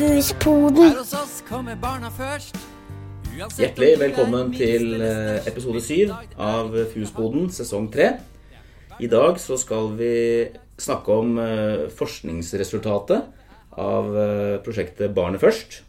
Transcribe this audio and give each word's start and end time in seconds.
Fuspoden. 0.00 0.94
Her 0.94 1.02
hos 1.02 1.10
oss 1.12 1.32
kommer 1.44 1.74
barna 1.76 2.08
først. 2.08 2.56
Hjertelig 3.36 3.90
er 3.90 3.98
velkommen 4.00 4.48
til 4.54 4.94
eh, 4.96 5.42
episode 5.44 5.76
i 5.76 5.84
syv 5.84 6.14
er 6.14 6.30
av 6.40 6.70
det 6.72 6.86
sesong 7.52 7.90
tre. 7.92 8.06
I 8.96 9.10
dag 9.12 9.36
så 9.36 9.58
skal 9.60 9.90
vi 9.98 10.14
snakke 10.80 11.12
om 11.12 11.36
eh, 11.36 11.84
forskningsresultatet 11.92 13.76
av 13.76 14.08
eh, 14.16 14.56
prosjektet 14.64 15.12
Barnet 15.12 15.44
først. 15.44 15.82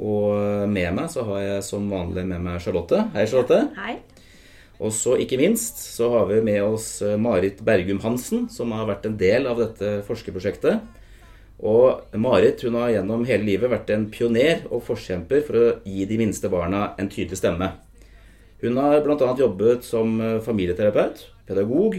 Og 0.00 0.32
med 0.72 0.96
meg 0.96 1.12
så 1.12 1.26
har 1.28 1.44
jeg 1.44 1.66
som 1.68 1.84
vanlig 1.92 2.24
med 2.24 2.40
meg 2.48 2.62
Charlotte. 2.64 3.10
Hei, 3.12 3.26
Charlotte. 3.28 3.66
Hei. 3.76 3.98
Og 4.80 4.94
så 4.96 5.18
ikke 5.20 5.36
minst 5.36 5.84
så 5.84 6.08
har 6.16 6.30
vi 6.32 6.40
med 6.48 6.62
oss 6.64 7.02
Marit 7.20 7.60
Bergum 7.60 8.00
Hansen, 8.00 8.48
som 8.48 8.72
har 8.72 8.88
vært 8.88 9.04
en 9.04 9.20
del 9.20 9.50
av 9.52 9.60
dette 9.60 9.98
forskerprosjektet. 10.08 10.96
Og 11.58 12.14
Marit 12.20 12.62
hun 12.62 12.76
har 12.78 12.92
gjennom 12.94 13.24
hele 13.26 13.46
livet 13.48 13.72
vært 13.72 13.90
en 13.90 14.06
pioner 14.12 14.62
og 14.70 14.84
forkjemper 14.86 15.42
for 15.46 15.58
å 15.58 15.66
gi 15.82 16.04
de 16.06 16.18
minste 16.20 16.50
barna 16.52 16.92
en 17.00 17.10
tydelig 17.10 17.40
stemme. 17.40 17.72
Hun 18.62 18.78
har 18.78 19.02
bl.a. 19.02 19.32
jobbet 19.38 19.86
som 19.86 20.18
familieterapeut, 20.42 21.24
pedagog 21.46 21.98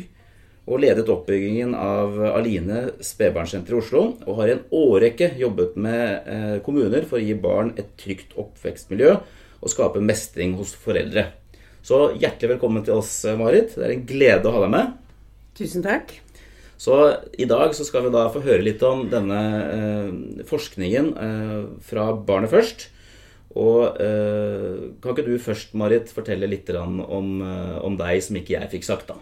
og 0.69 0.83
ledet 0.83 1.09
oppbyggingen 1.09 1.73
av 1.73 2.17
Aline 2.35 2.83
spedbarnssenter 3.03 3.73
i 3.73 3.79
Oslo. 3.79 4.03
Og 4.27 4.39
har 4.39 4.51
i 4.51 4.55
en 4.57 4.65
årrekke 4.75 5.31
jobbet 5.39 5.75
med 5.81 6.29
eh, 6.29 6.55
kommuner 6.65 7.07
for 7.09 7.17
å 7.17 7.23
gi 7.23 7.35
barn 7.39 7.73
et 7.79 7.95
trygt 7.99 8.35
oppvekstmiljø 8.39 9.15
og 9.59 9.71
skape 9.73 10.03
mestring 10.03 10.55
hos 10.59 10.75
foreldre. 10.77 11.25
Så 11.83 12.11
hjertelig 12.19 12.55
velkommen 12.55 12.85
til 12.85 12.99
oss, 12.99 13.11
Marit. 13.39 13.73
Det 13.75 13.87
er 13.87 13.95
en 13.95 14.07
glede 14.07 14.47
å 14.47 14.55
ha 14.55 14.65
deg 14.65 14.73
med. 14.75 14.97
Tusen 15.57 15.83
takk. 15.83 16.13
Så 16.79 16.95
i 17.35 17.47
dag 17.49 17.73
så 17.75 17.83
skal 17.83 18.05
vi 18.05 18.13
da 18.13 18.29
få 18.31 18.39
høre 18.45 18.63
litt 18.63 18.83
om 18.87 19.03
denne 19.11 19.39
eh, 19.75 20.43
forskningen 20.47 21.09
eh, 21.19 21.57
fra 21.83 22.05
Barnet 22.15 22.53
først. 22.53 22.85
Og 23.59 23.97
eh, 23.99 24.85
kan 25.01 25.15
ikke 25.15 25.25
du 25.27 25.33
først, 25.41 25.73
Marit, 25.77 26.13
fortelle 26.13 26.47
litt 26.47 26.69
om, 26.77 27.01
eh, 27.43 27.75
om 27.83 27.97
deg 27.99 28.21
som 28.23 28.39
ikke 28.39 28.55
jeg 28.55 28.71
fikk 28.77 28.87
sagt, 28.87 29.11
da? 29.11 29.19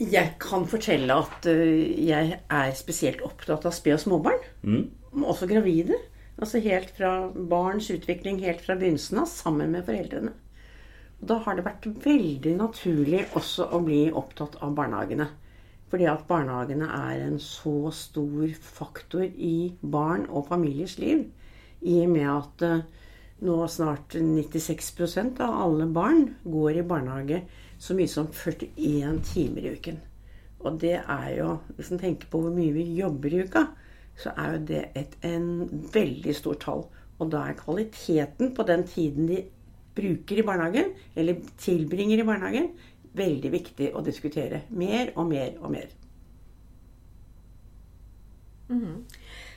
Jeg 0.00 0.34
kan 0.42 0.66
fortelle 0.66 1.14
at 1.14 1.46
øh, 1.46 1.84
jeg 2.08 2.40
er 2.42 2.74
spesielt 2.74 3.22
opptatt 3.22 3.68
av 3.68 3.76
sped- 3.76 3.94
og 4.00 4.02
småbarn. 4.02 4.42
Mm. 4.66 4.88
Også 5.22 5.46
gravide. 5.46 6.00
Altså 6.34 6.58
helt 6.58 6.90
fra 6.96 7.28
barns 7.30 7.86
utvikling 7.94 8.40
helt 8.42 8.64
fra 8.64 8.74
begynnelsen 8.74 9.22
av, 9.22 9.30
sammen 9.30 9.70
med 9.70 9.86
foreldrene. 9.86 10.34
Og 11.24 11.28
da 11.30 11.38
har 11.40 11.56
det 11.56 11.62
vært 11.64 11.86
veldig 12.04 12.50
naturlig 12.58 13.22
også 13.32 13.70
å 13.72 13.78
bli 13.80 14.10
opptatt 14.12 14.58
av 14.60 14.74
barnehagene. 14.76 15.24
Fordi 15.88 16.04
at 16.10 16.26
barnehagene 16.28 16.84
er 16.84 17.22
en 17.24 17.38
så 17.40 17.88
stor 17.96 18.50
faktor 18.60 19.24
i 19.24 19.72
barn 19.80 20.26
og 20.28 20.50
familiers 20.50 20.98
liv. 21.00 21.22
I 21.80 22.02
og 22.02 22.12
med 22.12 22.28
at 22.28 22.64
øh, 22.68 22.82
nå 23.48 23.56
snart 23.72 24.18
96% 24.20 25.40
av 25.46 25.56
alle 25.62 25.88
barn 25.96 26.26
går 26.44 26.82
i 26.82 26.86
barnehage 26.92 27.40
så 27.80 27.96
mye 27.96 28.12
som 28.18 28.28
41 28.28 29.24
timer 29.30 29.64
i 29.64 29.74
uken. 29.78 30.02
Og 30.60 30.76
det 30.84 30.98
er 30.98 31.32
jo, 31.38 31.56
hvis 31.78 31.88
en 31.88 32.04
tenker 32.04 32.28
på 32.28 32.42
hvor 32.44 32.52
mye 32.52 32.76
vi 32.76 32.84
jobber 32.98 33.32
i 33.32 33.46
uka, 33.48 33.64
så 34.20 34.36
er 34.36 34.58
jo 34.58 34.62
det 34.74 34.84
et 34.92 35.16
en 35.24 35.48
veldig 35.96 36.36
stort 36.36 36.66
tall. 36.68 36.84
Og 37.16 37.32
da 37.32 37.46
er 37.48 37.56
kvaliteten 37.64 38.52
på 38.52 38.68
den 38.68 38.84
tiden 38.84 39.32
de 39.32 39.46
bruker 39.94 40.40
i 40.40 40.46
barnehagen, 40.46 40.94
eller 41.14 41.42
tilbringer 41.60 42.22
i 42.22 42.26
barnehagen, 42.26 42.70
veldig 43.14 43.50
viktig 43.52 43.92
å 43.94 44.02
diskutere. 44.04 44.64
Mer 44.74 45.12
og 45.14 45.28
mer 45.30 45.58
og 45.60 45.70
mer. 45.74 45.92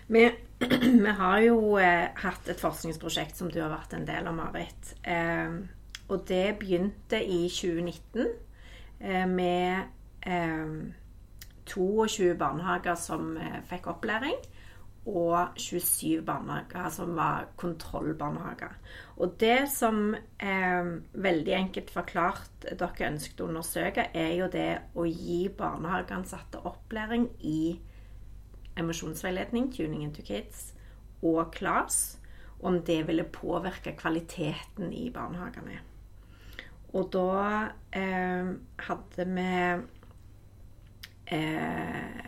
Vi, 0.08 0.23
vi 1.05 1.15
har 1.19 1.39
jo 1.43 1.77
eh, 1.81 2.09
hatt 2.21 2.49
et 2.52 2.61
forskningsprosjekt 2.61 3.39
som 3.39 3.49
du 3.52 3.59
har 3.61 3.73
vært 3.73 3.97
en 3.97 4.05
del 4.08 4.30
av, 4.30 4.36
Marit. 4.37 4.93
Eh, 5.03 5.58
og 6.08 6.23
det 6.30 6.55
begynte 6.59 7.20
i 7.20 7.47
2019 7.52 8.27
eh, 9.02 9.26
med 9.27 9.89
eh, 10.23 10.93
22 11.67 12.36
barnehager 12.39 12.95
som 12.95 13.36
eh, 13.37 13.59
fikk 13.67 13.89
opplæring. 13.92 14.37
Og 15.08 15.56
27 15.56 16.22
barnehager 16.28 16.90
som 16.92 17.14
var 17.16 17.48
kontrollbarnehager. 17.56 18.73
Og 19.18 19.38
det 19.40 19.70
som 19.72 20.12
eh, 20.16 20.90
veldig 21.14 21.54
enkelt 21.56 21.94
forklart 21.95 22.68
dere 22.68 23.08
ønsket 23.08 23.40
å 23.40 23.48
undersøke, 23.48 24.10
er 24.12 24.34
jo 24.36 24.50
det 24.52 24.70
å 25.00 25.08
gi 25.08 25.45
barnehageansatte 25.48 26.60
opplæring 26.68 27.30
i 27.40 27.78
emosjonsveiledning, 28.78 29.72
tuning 29.73 30.04
into 30.04 30.22
kids, 30.22 30.73
og 31.24 31.54
KLAS, 31.56 32.18
om 32.60 32.82
det 32.84 33.08
ville 33.08 33.24
påvirke 33.24 33.95
kvaliteten 33.98 34.92
i 34.94 35.08
barnehagene. 35.14 35.80
Og 36.98 37.10
da 37.14 37.70
eh, 37.95 38.52
hadde 38.88 39.26
vi 39.30 39.48
eh, 41.36 42.28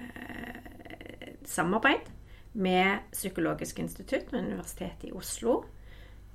samarbeid 1.50 2.10
med 2.59 3.12
Psykologisk 3.14 3.80
institutt 3.80 4.34
ved 4.34 4.46
Universitetet 4.46 5.09
i 5.09 5.14
Oslo, 5.16 5.64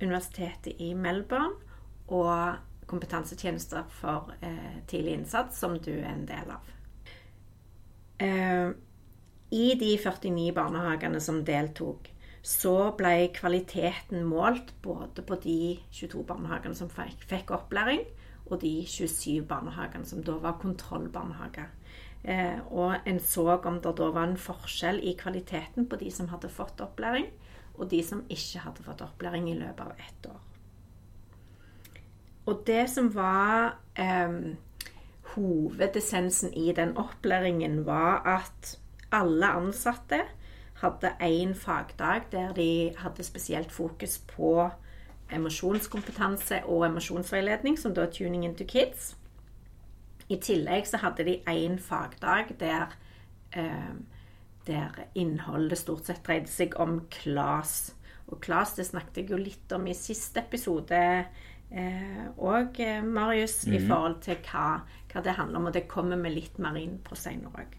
Universitetet 0.01 0.81
i 0.81 0.93
Melbourne 0.93 1.55
og 2.07 2.57
kompetansetjenester 2.89 3.85
for 3.89 4.33
eh, 4.41 4.81
tidlig 4.87 5.15
innsats, 5.19 5.59
som 5.59 5.77
du 5.79 5.91
er 5.95 6.11
en 6.11 6.27
del 6.29 6.51
av. 6.53 6.73
Eh, 8.21 8.73
i 9.55 9.65
de 9.79 9.95
49 10.01 10.51
barnehagene 10.55 11.21
som 11.21 11.43
deltok, 11.45 12.09
så 12.45 12.91
ble 12.97 13.31
kvaliteten 13.33 14.25
målt 14.27 14.73
både 14.85 15.23
på 15.25 15.37
de 15.41 15.59
22 15.89 16.21
barnehagene 16.29 16.77
som 16.77 16.91
fikk, 16.93 17.25
fikk 17.29 17.53
opplæring, 17.55 18.03
og 18.45 18.59
de 18.61 18.83
27 18.85 19.41
barnehagene 19.49 20.05
som 20.05 20.21
da 20.25 20.37
var 20.41 20.59
kontrollbarnehager. 20.61 21.71
Eh, 22.25 22.59
og 22.73 23.05
en 23.05 23.19
så 23.21 23.45
om 23.53 23.77
det 23.81 23.91
da 23.99 24.09
var 24.09 24.25
en 24.25 24.39
forskjell 24.39 24.97
i 25.05 25.13
kvaliteten 25.19 25.85
på 25.85 25.99
de 26.01 26.09
som 26.11 26.31
hadde 26.31 26.49
fått 26.49 26.81
opplæring, 26.81 27.27
og 27.77 27.89
de 27.91 28.01
som 28.03 28.23
ikke 28.31 28.63
hadde 28.63 28.85
fått 28.85 29.03
opplæring 29.05 29.49
i 29.51 29.57
løpet 29.59 29.83
av 29.85 29.91
ett 30.07 30.29
år. 30.31 30.39
Og 32.45 32.63
det 32.65 32.85
som 32.89 33.11
var 33.13 33.77
eh, 33.97 34.55
hovedessensen 35.35 36.53
i 36.53 36.71
den 36.77 36.95
opplæringen, 36.97 37.83
var 37.85 38.25
at 38.25 38.75
alle 39.13 39.51
ansatte 39.59 40.23
hadde 40.81 41.13
én 41.21 41.53
fagdag 41.55 42.25
der 42.31 42.53
de 42.53 42.93
hadde 42.97 43.23
spesielt 43.23 43.71
fokus 43.71 44.17
på 44.17 44.69
emosjonskompetanse 45.33 46.63
og 46.65 46.85
emosjonsveiledning, 46.89 47.79
som 47.79 47.93
da 47.93 48.05
er 48.05 48.11
Tuning 48.13 48.45
into 48.45 48.65
Kids. 48.67 49.15
I 50.29 50.39
tillegg 50.41 50.87
så 50.89 50.99
hadde 51.03 51.25
de 51.27 51.35
én 51.51 51.77
fagdag 51.81 52.55
der, 52.59 52.95
eh, 53.53 53.93
der 54.67 55.05
innholdet 55.15 55.77
stort 55.77 56.05
sett 56.05 56.23
dreide 56.25 56.49
seg 56.49 56.75
om 56.81 57.03
KLAS. 57.13 57.93
Og 58.27 58.41
KLAS 58.41 58.73
det 58.75 58.87
snakket 58.87 59.21
jeg 59.21 59.29
jo 59.29 59.37
litt 59.37 59.71
om 59.71 59.85
i 59.87 59.93
siste 59.93 60.41
episode 60.41 61.25
òg, 61.75 62.79
eh, 62.79 63.01
Marius, 63.03 63.65
i 63.67 63.79
forhold 63.79 64.21
til 64.21 64.37
hva, 64.47 64.81
hva 65.11 65.21
det 65.23 65.33
handler 65.35 65.59
om. 65.59 65.65
Og 65.65 65.73
det 65.73 65.87
kommer 65.87 66.17
vi 66.17 66.29
litt 66.29 66.59
mer 66.59 66.77
inn 66.79 66.99
på 67.03 67.17
senere 67.19 67.51
òg. 67.61 67.75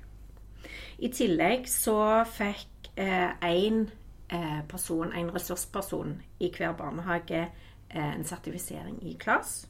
I 0.99 1.09
tillegg 1.09 1.67
så 1.71 2.25
fikk 2.25 2.93
én 2.97 3.87
eh, 4.29 4.63
person, 4.69 5.13
en 5.13 5.31
ressursperson 5.35 6.23
i 6.41 6.51
hver 6.51 6.73
barnehage 6.79 7.43
eh, 7.91 8.15
en 8.15 8.25
sertifisering 8.25 8.99
i 9.03 9.17
KLAS. 9.21 9.67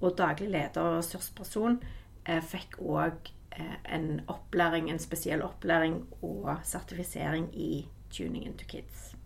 Og 0.00 0.16
daglig 0.18 0.50
leder 0.50 0.82
og 0.82 0.98
ressursperson 0.98 1.78
eh, 1.82 2.01
fikk 2.26 2.78
òg 2.78 3.32
en 3.92 4.20
opplæring, 4.32 4.90
en 4.90 5.00
spesiell 5.02 5.42
opplæring 5.44 5.98
og 6.22 6.54
sertifisering 6.64 7.50
i 7.52 7.88
Tuning 8.12 8.46
into 8.46 8.64
Kids. 8.68 9.16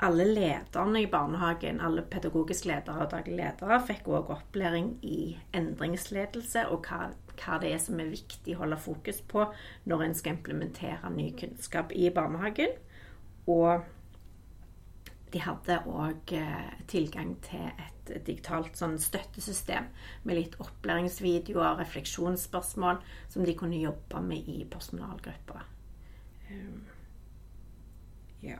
alle 0.00 0.24
lederne 0.24 1.02
i 1.02 1.06
barnehagen, 1.06 1.80
alle 1.80 2.02
pedagogiske 2.02 2.68
ledere 2.68 3.04
og 3.04 3.10
daglige 3.12 3.36
ledere, 3.36 3.80
fikk 3.86 4.08
òg 4.08 4.30
opplæring 4.32 4.94
i 5.04 5.36
endringsledelse 5.56 6.66
og 6.72 6.86
hva, 6.88 7.10
hva, 7.36 7.58
det 7.60 7.72
er 7.74 7.82
som 7.82 8.00
er 8.00 8.12
viktig 8.12 8.56
å 8.56 8.62
holde 8.62 8.80
fokus 8.80 9.20
på 9.28 9.44
når 9.90 10.04
en 10.06 10.16
skal 10.16 10.38
implementere 10.38 11.12
ny 11.12 11.30
kunnskap 11.36 11.92
i 11.92 12.08
barnehagen. 12.16 12.72
Og 13.46 13.84
de 15.32 15.42
hadde 15.44 15.76
òg 15.86 16.32
eh, 16.36 16.70
tilgang 16.90 17.36
til 17.44 17.68
et 17.70 18.10
digitalt 18.26 18.78
sånn 18.78 18.96
støttesystem 19.00 19.86
med 20.26 20.38
litt 20.38 20.56
opplæringsvideoer, 20.62 21.78
refleksjonsspørsmål, 21.78 22.98
som 23.30 23.46
de 23.46 23.54
kunne 23.58 23.78
jobbe 23.78 24.22
med 24.24 24.48
i 24.50 24.64
personalgrupper. 24.70 25.62
Um, 26.50 26.82
ja. 28.42 28.58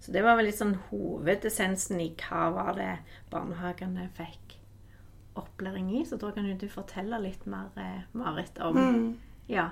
Så 0.00 0.14
det 0.14 0.22
var 0.24 0.38
vel 0.38 0.48
litt 0.48 0.60
sånn 0.60 0.78
hovedessensen 0.88 2.00
i 2.00 2.12
hva 2.22 2.46
var 2.54 2.72
det 2.78 2.92
barnehagene 3.32 4.06
fikk 4.16 4.56
opplæring 5.40 5.90
i. 5.98 6.04
Så 6.06 6.20
da 6.20 6.30
kan 6.34 6.46
du 6.46 6.68
fortelle 6.70 7.18
litt 7.22 7.46
mer, 7.50 7.70
eh, 7.76 8.02
Marit, 8.12 8.58
om 8.58 9.18
Ja. 9.48 9.70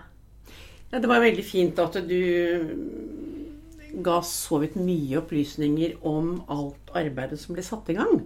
Ja, 0.91 0.99
det 0.99 1.09
var 1.09 1.21
veldig 1.21 1.45
fint 1.45 1.79
at 1.79 1.93
du 2.09 3.48
ga 3.93 4.19
så 4.27 4.61
vidt 4.63 4.77
mye 4.81 5.21
opplysninger 5.21 5.99
om 6.07 6.39
alt 6.53 6.93
arbeidet 6.99 7.41
som 7.41 7.57
ble 7.57 7.65
satt 7.67 7.89
i 7.93 7.97
gang 7.99 8.23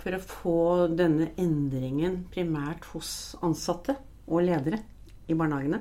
for 0.00 0.14
å 0.14 0.22
få 0.22 0.58
denne 0.94 1.32
endringen 1.40 2.22
primært 2.32 2.86
hos 2.92 3.10
ansatte 3.44 3.96
og 4.26 4.44
ledere 4.46 4.78
i 5.26 5.34
barnehagene. 5.34 5.80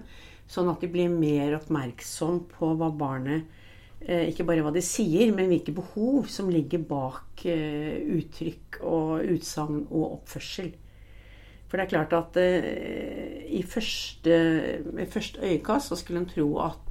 Sånn 0.50 0.70
at 0.72 0.82
de 0.82 0.90
blir 0.92 1.12
mer 1.14 1.56
oppmerksom 1.58 2.44
på 2.52 2.72
hva 2.78 2.92
barnet 2.94 3.46
eh, 4.02 4.28
Ikke 4.30 4.46
bare 4.46 4.62
hva 4.66 4.74
de 4.74 4.84
sier, 4.86 5.32
men 5.34 5.50
hvilke 5.50 5.74
behov 5.74 6.30
som 6.30 6.52
ligger 6.54 6.84
bak 6.86 7.46
eh, 7.50 7.98
uttrykk 8.18 8.82
og 8.86 9.26
utsagn 9.34 9.88
og 9.88 10.20
oppførsel. 10.20 10.70
For 11.66 11.78
det 11.78 11.86
er 11.86 11.94
klart 11.96 12.14
at 12.14 12.38
eh, 12.42 13.46
i 13.58 13.64
første, 13.66 14.36
i 15.02 15.08
første 15.10 15.42
øyekast 15.42 15.90
så 15.90 15.98
skulle 15.98 16.22
en 16.22 16.30
tro 16.30 16.50
at 16.62 16.85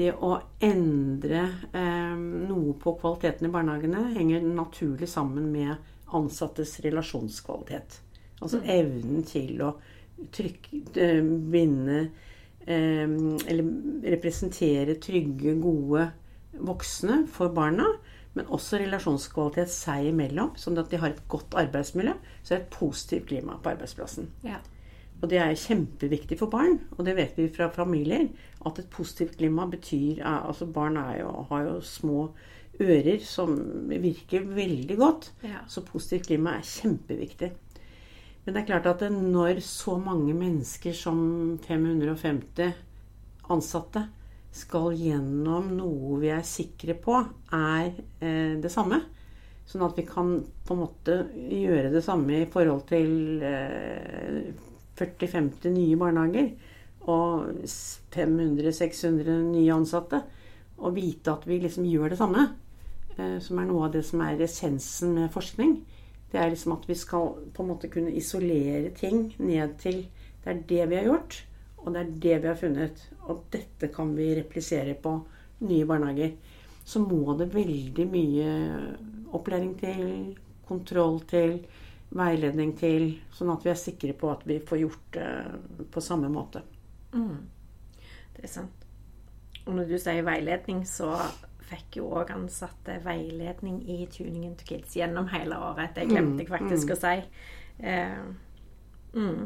det 0.00 0.14
å 0.16 0.32
endre 0.64 1.42
eh, 1.76 2.16
noe 2.16 2.74
på 2.80 2.94
kvaliteten 3.00 3.48
i 3.48 3.52
barnehagene 3.52 4.06
henger 4.16 4.44
naturlig 4.46 5.08
sammen 5.10 5.50
med 5.52 5.76
ansattes 6.16 6.78
relasjonskvalitet. 6.84 8.00
Altså 8.40 8.62
mm. 8.62 8.68
evnen 8.74 9.26
til 9.28 9.60
å 9.64 9.74
trykke, 10.32 10.80
vinne 10.96 11.50
binde 11.52 11.98
eh, 12.66 13.04
Eller 13.50 14.10
representere 14.16 14.96
trygge, 15.02 15.54
gode 15.60 16.08
voksne 16.60 17.24
for 17.32 17.52
barna. 17.56 17.86
Men 18.38 18.50
også 18.54 18.78
relasjonskvalitet 18.78 19.72
seg 19.74 20.12
imellom, 20.12 20.52
sånn 20.60 20.78
at 20.78 20.90
de 20.92 21.00
har 21.02 21.12
et 21.12 21.24
godt 21.30 21.56
arbeidsmiljø. 21.58 22.14
Så 22.42 22.54
er 22.54 22.60
det 22.60 22.68
et 22.68 22.76
positivt 22.76 23.26
klima 23.32 23.58
på 23.58 23.72
arbeidsplassen. 23.72 24.30
Ja. 24.46 24.60
Og 25.20 25.28
det 25.28 25.40
er 25.42 25.58
kjempeviktig 25.58 26.38
for 26.40 26.52
barn, 26.52 26.78
og 26.96 27.04
det 27.04 27.16
vet 27.18 27.36
vi 27.36 27.50
fra 27.52 27.68
familier, 27.74 28.30
at 28.66 28.78
et 28.78 28.90
positivt 28.92 29.38
klima 29.40 29.64
betyr 29.70 30.20
Altså 30.26 30.66
barn 30.68 30.98
jo, 31.16 31.30
har 31.48 31.62
jo 31.64 31.80
små 31.80 32.30
ører 32.80 33.18
som 33.24 33.56
virker 33.88 34.46
veldig 34.46 34.96
godt. 34.96 35.32
Ja. 35.44 35.64
Så 35.68 35.84
positivt 35.84 36.28
klima 36.28 36.56
er 36.58 36.66
kjempeviktig. 36.66 37.50
Men 38.44 38.54
det 38.54 38.62
er 38.62 38.70
klart 38.70 38.88
at 38.88 39.04
når 39.12 39.60
så 39.64 39.98
mange 40.00 40.32
mennesker 40.36 40.96
som 40.96 41.58
550 41.66 42.72
ansatte 43.52 44.06
skal 44.54 44.94
gjennom 44.98 45.68
noe 45.76 46.18
vi 46.22 46.30
er 46.34 46.46
sikre 46.46 46.96
på 46.98 47.18
er 47.54 47.92
eh, 48.24 48.56
det 48.58 48.72
samme, 48.72 48.98
sånn 49.68 49.84
at 49.86 49.98
vi 49.98 50.06
kan 50.08 50.32
på 50.66 50.74
en 50.74 50.80
måte 50.80 51.18
gjøre 51.36 51.92
det 51.92 52.02
samme 52.02 52.40
i 52.40 52.48
forhold 52.50 52.82
til 52.88 53.44
eh, 53.46 54.50
40-50 54.98 55.76
nye 55.76 56.00
barnehager 56.00 56.50
og 57.08 57.64
500-600 58.12 59.38
nye 59.52 59.72
ansatte, 59.74 60.22
og 60.80 60.96
vite 60.96 61.32
at 61.32 61.46
vi 61.48 61.60
liksom 61.60 61.86
gjør 61.88 62.12
det 62.12 62.20
samme, 62.20 62.46
eh, 63.16 63.38
som 63.40 63.60
er 63.60 63.68
noe 63.68 63.86
av 63.88 63.94
det 63.94 64.04
som 64.08 64.22
er 64.24 64.40
essensen 64.44 65.14
med 65.16 65.32
forskning, 65.32 65.78
det 66.30 66.38
er 66.38 66.52
liksom 66.52 66.76
at 66.76 66.86
vi 66.86 66.94
skal 66.94 67.32
på 67.54 67.62
en 67.62 67.70
måte 67.72 67.90
kunne 67.90 68.14
isolere 68.14 68.92
ting 68.94 69.32
ned 69.38 69.78
til 69.82 70.06
Det 70.40 70.50
er 70.50 70.60
det 70.68 70.84
vi 70.88 70.96
har 70.96 71.04
gjort, 71.04 71.34
og 71.84 71.92
det 71.92 72.00
er 72.00 72.12
det 72.24 72.36
vi 72.40 72.48
har 72.48 72.54
funnet. 72.56 73.00
Og 73.28 73.42
dette 73.52 73.90
kan 73.92 74.14
vi 74.16 74.30
replisere 74.38 74.94
på 74.94 75.12
nye 75.68 75.84
barnehager. 75.84 76.30
Så 76.84 77.02
må 77.04 77.34
det 77.36 77.50
veldig 77.52 78.06
mye 78.08 78.54
opplæring 79.36 79.74
til, 79.82 80.00
kontroll 80.64 81.20
til, 81.28 81.58
veiledning 82.16 82.72
til, 82.78 83.10
sånn 83.36 83.52
at 83.52 83.66
vi 83.66 83.74
er 83.74 83.78
sikre 83.78 84.16
på 84.16 84.32
at 84.32 84.48
vi 84.48 84.62
får 84.64 84.80
gjort 84.80 85.18
det 85.18 85.86
på 85.92 86.00
samme 86.00 86.32
måte. 86.32 86.64
Mm. 87.12 87.46
Det 88.36 88.44
er 88.46 88.52
sant. 88.52 88.84
Og 89.66 89.76
når 89.76 89.90
du 89.90 89.96
sier 90.00 90.24
veiledning, 90.26 90.82
så 90.88 91.12
fikk 91.70 92.00
jo 92.00 92.10
òg 92.18 92.32
ansatte 92.34 92.98
veiledning 93.04 93.80
i 93.90 94.02
tuningen 94.10 94.56
to 94.58 94.66
kids 94.66 94.96
gjennom 94.98 95.28
hele 95.30 95.58
året. 95.70 95.94
Det 95.94 96.08
glemte 96.10 96.44
jeg 96.44 96.50
faktisk 96.50 96.90
mm. 96.90 96.94
å 96.94 97.00
si. 97.04 97.16
Uh, 97.80 98.22
mm. 99.14 99.42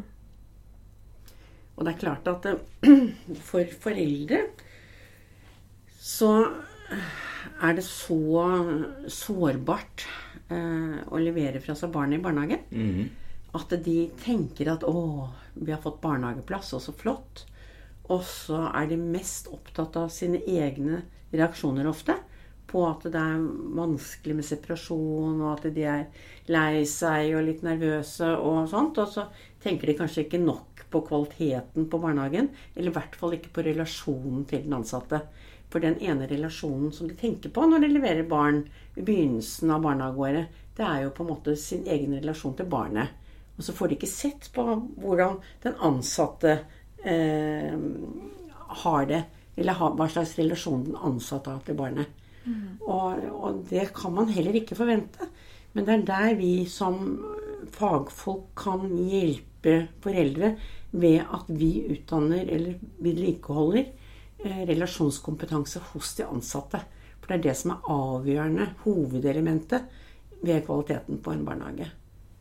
Og 1.74 1.82
det 1.84 1.92
er 1.92 2.00
klart 2.00 2.30
at 2.30 2.48
eh, 2.48 2.62
for 3.50 3.76
foreldre 3.82 4.44
så 6.04 6.30
er 7.64 7.76
det 7.76 7.84
så 7.86 8.20
sårbart 9.10 10.04
uh, 10.52 11.00
å 11.08 11.20
levere 11.20 11.62
fra 11.64 11.76
seg 11.78 11.92
barnet 11.94 12.20
i 12.20 12.24
barnehagen. 12.24 12.64
Mm. 12.70 13.08
At 13.54 13.74
de 13.84 13.98
tenker 14.18 14.72
at 14.72 14.82
'Å, 14.82 15.02
vi 15.54 15.72
har 15.72 15.82
fått 15.82 16.02
barnehageplass, 16.02 16.72
og 16.74 16.82
så 16.82 16.94
flott'. 16.96 17.44
Og 18.12 18.20
så 18.28 18.66
er 18.68 18.88
de 18.90 19.00
mest 19.00 19.48
opptatt 19.52 19.96
av 19.96 20.10
sine 20.12 20.42
egne 20.44 21.02
reaksjoner 21.32 21.88
ofte. 21.88 22.16
På 22.68 22.82
at 22.88 23.06
det 23.06 23.20
er 23.20 23.42
vanskelig 23.76 24.34
med 24.36 24.46
separasjon, 24.48 25.40
og 25.40 25.50
at 25.52 25.68
de 25.76 25.84
er 25.88 26.06
lei 26.50 26.84
seg 26.90 27.36
og 27.38 27.46
litt 27.46 27.62
nervøse 27.64 28.28
og 28.34 28.68
sånt. 28.72 29.00
Og 29.00 29.08
så 29.14 29.28
tenker 29.64 29.88
de 29.88 29.96
kanskje 30.00 30.26
ikke 30.26 30.42
nok 30.42 30.84
på 30.92 31.04
kvaliteten 31.08 31.88
på 31.90 32.00
barnehagen. 32.02 32.50
Eller 32.74 32.92
i 32.92 32.96
hvert 32.98 33.16
fall 33.18 33.38
ikke 33.38 33.54
på 33.56 33.66
relasjonen 33.68 34.44
til 34.50 34.66
den 34.66 34.76
ansatte. 34.80 35.22
For 35.72 35.82
den 35.82 35.96
ene 36.04 36.28
relasjonen 36.30 36.92
som 36.94 37.08
de 37.10 37.16
tenker 37.18 37.50
på 37.50 37.64
når 37.66 37.82
de 37.82 37.94
leverer 37.94 38.28
barn 38.30 38.60
i 38.94 39.02
begynnelsen 39.02 39.72
av 39.74 39.82
barnehageåret, 39.86 40.60
det 40.76 40.84
er 40.86 41.04
jo 41.04 41.14
på 41.14 41.24
en 41.24 41.32
måte 41.32 41.56
sin 41.58 41.86
egen 41.90 42.14
relasjon 42.18 42.54
til 42.58 42.68
barnet. 42.70 43.10
Og 43.56 43.62
så 43.62 43.74
får 43.74 43.90
de 43.90 43.96
ikke 43.98 44.10
sett 44.10 44.48
på 44.54 44.64
hvordan 45.02 45.38
den 45.62 45.76
ansatte 45.86 46.58
eh, 47.04 47.74
har 48.84 49.08
det. 49.10 49.22
Eller 49.56 49.78
hva 49.78 50.08
slags 50.10 50.34
relasjon 50.38 50.86
den 50.88 50.98
ansatte 50.98 51.52
har 51.52 51.62
til 51.66 51.78
barnet. 51.78 52.10
Mm. 52.44 52.80
Og, 52.82 53.26
og, 53.30 53.60
det 53.70 53.88
kan 53.96 54.14
man 54.16 54.32
heller 54.34 54.56
ikke 54.58 54.76
forvente. 54.78 55.30
Men 55.74 55.86
det 55.86 55.94
er 55.94 56.08
der 56.10 56.38
vi 56.38 56.54
som 56.70 57.04
fagfolk 57.74 58.50
kan 58.58 58.90
hjelpe 59.08 59.76
foreldre 60.04 60.54
ved 60.94 61.22
at 61.24 61.48
vi 61.48 61.70
utdanner 61.94 62.50
eller 62.52 62.82
vedlikeholder 63.02 63.92
Eh, 64.44 64.66
relasjonskompetanse 64.66 65.80
hos 65.92 66.14
de 66.18 66.24
ansatte. 66.28 66.80
For 67.20 67.30
det 67.30 67.36
er 67.38 67.44
det 67.46 67.52
som 67.56 67.70
er 67.72 67.86
avgjørende 67.88 68.66
hovedelementet 68.82 69.86
ved 70.44 70.66
kvaliteten 70.66 71.22
på 71.24 71.32
en 71.32 71.46
barnehage. 71.46 71.86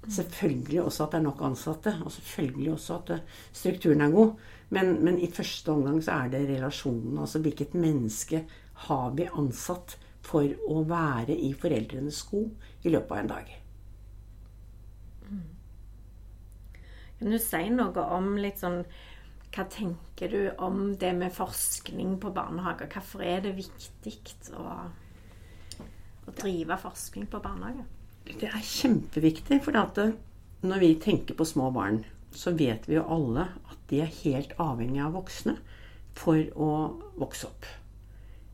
Selvfølgelig 0.09 0.81
også 0.83 1.05
at 1.05 1.13
det 1.13 1.17
er 1.17 1.23
nok 1.23 1.41
ansatte, 1.47 1.93
og 2.05 2.11
selvfølgelig 2.11 2.71
også 2.73 2.95
at 2.95 3.09
eh, 3.15 3.19
strukturen 3.53 4.01
er 4.01 4.11
god. 4.11 4.33
Men, 4.69 4.97
men 5.05 5.19
i 5.19 5.31
første 5.31 5.71
omgang 5.71 6.03
så 6.03 6.11
er 6.11 6.33
det 6.33 6.49
relasjonen. 6.49 7.17
Altså 7.17 7.39
hvilket 7.39 7.73
menneske 7.73 8.43
har 8.87 9.13
vi 9.15 9.29
ansatt 9.37 9.97
for 10.23 10.47
å 10.67 10.83
være 10.87 11.35
i 11.35 11.53
foreldrenes 11.53 12.23
sko 12.23 12.45
i 12.83 12.91
løpet 12.91 13.11
av 13.11 13.21
en 13.21 13.31
dag. 13.31 13.55
Kan 17.19 17.31
du 17.31 17.39
si 17.39 17.63
noe 17.71 18.05
om 18.17 18.33
litt 18.41 18.59
sånn 18.59 18.81
hva 19.53 19.67
tenker 19.69 20.31
du 20.33 20.39
om 20.65 20.95
det 20.97 21.11
med 21.13 21.33
forskning 21.35 22.15
på 22.19 22.31
barnehager? 22.33 22.89
Hvorfor 22.89 23.21
er 23.21 23.43
det 23.45 23.53
viktig 23.59 24.15
å, 24.57 24.63
å 26.25 26.33
drive 26.39 26.79
forskning 26.81 27.27
på 27.29 27.41
barnehager? 27.43 27.85
Det 28.27 28.49
er 28.49 28.63
kjempeviktig. 28.63 29.59
For 29.65 29.75
når 30.63 30.83
vi 30.83 30.95
tenker 31.01 31.35
på 31.35 31.47
små 31.47 31.69
barn, 31.75 32.03
så 32.31 32.53
vet 32.57 32.87
vi 32.89 32.97
jo 32.97 33.05
alle 33.11 33.49
at 33.69 33.79
de 33.91 34.01
er 34.03 34.19
helt 34.23 34.53
avhengige 34.61 35.05
av 35.05 35.15
voksne 35.17 35.57
for 36.17 36.39
å 36.55 36.69
vokse 37.19 37.49
opp. 37.49 37.67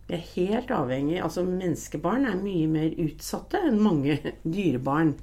Vi 0.09 0.17
er 0.17 0.29
helt 0.33 0.71
avhengig, 0.73 1.19
altså 1.21 1.43
Menneskebarn 1.45 2.25
er 2.25 2.39
mye 2.41 2.67
mer 2.71 2.95
utsatte 2.97 3.61
enn 3.67 3.77
mange 3.83 4.17
dyrebarn. 4.55 5.13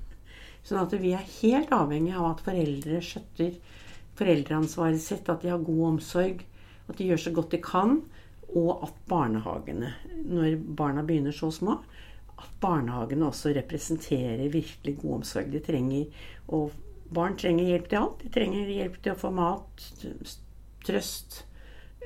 Sånn 0.67 0.83
at 0.83 0.95
vi 0.99 1.13
er 1.15 1.33
helt 1.41 1.73
avhengig 1.75 2.15
av 2.15 2.29
at 2.31 2.45
foreldre 2.47 3.01
skjøtter 3.03 3.57
foreldreansvaret 4.17 5.03
sitt, 5.03 5.29
at 5.29 5.43
de 5.43 5.51
har 5.53 5.65
god 5.67 5.83
omsorg, 5.91 6.45
at 6.87 6.99
de 6.99 7.11
gjør 7.11 7.23
så 7.25 7.33
godt 7.35 7.53
de 7.57 7.61
kan, 7.63 7.99
og 8.55 8.87
at 8.87 8.99
barnehagene, 9.11 9.91
når 10.23 10.55
barna 10.79 11.03
begynner 11.07 11.35
så 11.35 11.51
små, 11.53 11.81
at 12.39 12.49
barnehagene 12.61 13.27
også 13.27 13.53
representerer 13.57 14.49
virkelig 14.53 14.99
god 15.01 15.15
omsorg. 15.21 15.53
De 15.53 15.61
trenger, 15.65 16.05
og 16.49 16.73
barn 17.15 17.37
trenger 17.39 17.71
hjelp 17.71 17.89
til 17.89 18.01
alt. 18.01 18.25
De 18.25 18.33
trenger 18.35 18.73
hjelp 18.75 18.99
til 19.03 19.15
å 19.15 19.21
få 19.21 19.31
mat, 19.35 19.87
trøst, 20.87 21.41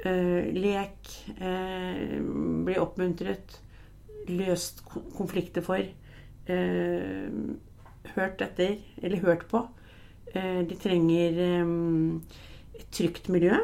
øh, 0.05 0.53
lek, 0.57 1.11
øh, 1.41 2.15
bli 2.69 2.79
oppmuntret, 2.81 3.59
løst 4.31 4.85
konflikter 5.17 5.65
for, 5.67 5.83
øh, 6.49 7.31
hørt 8.15 8.43
etter, 8.43 8.79
eller 9.03 9.27
hørt 9.27 9.47
på. 9.51 9.67
De 10.31 10.77
trenger 10.79 11.41
et 12.79 12.87
trygt 12.93 13.29
miljø. 13.29 13.57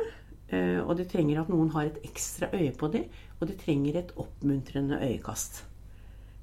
Og 0.82 0.96
de 0.98 1.04
trenger 1.06 1.40
at 1.40 1.48
noen 1.48 1.70
har 1.70 1.86
et 1.86 2.00
ekstra 2.02 2.48
øye 2.54 2.72
på 2.74 2.88
dem. 2.90 3.04
Og 3.38 3.46
de 3.46 3.54
trenger 3.54 4.00
et 4.00 4.10
oppmuntrende 4.18 4.98
øyekast. 4.98 5.62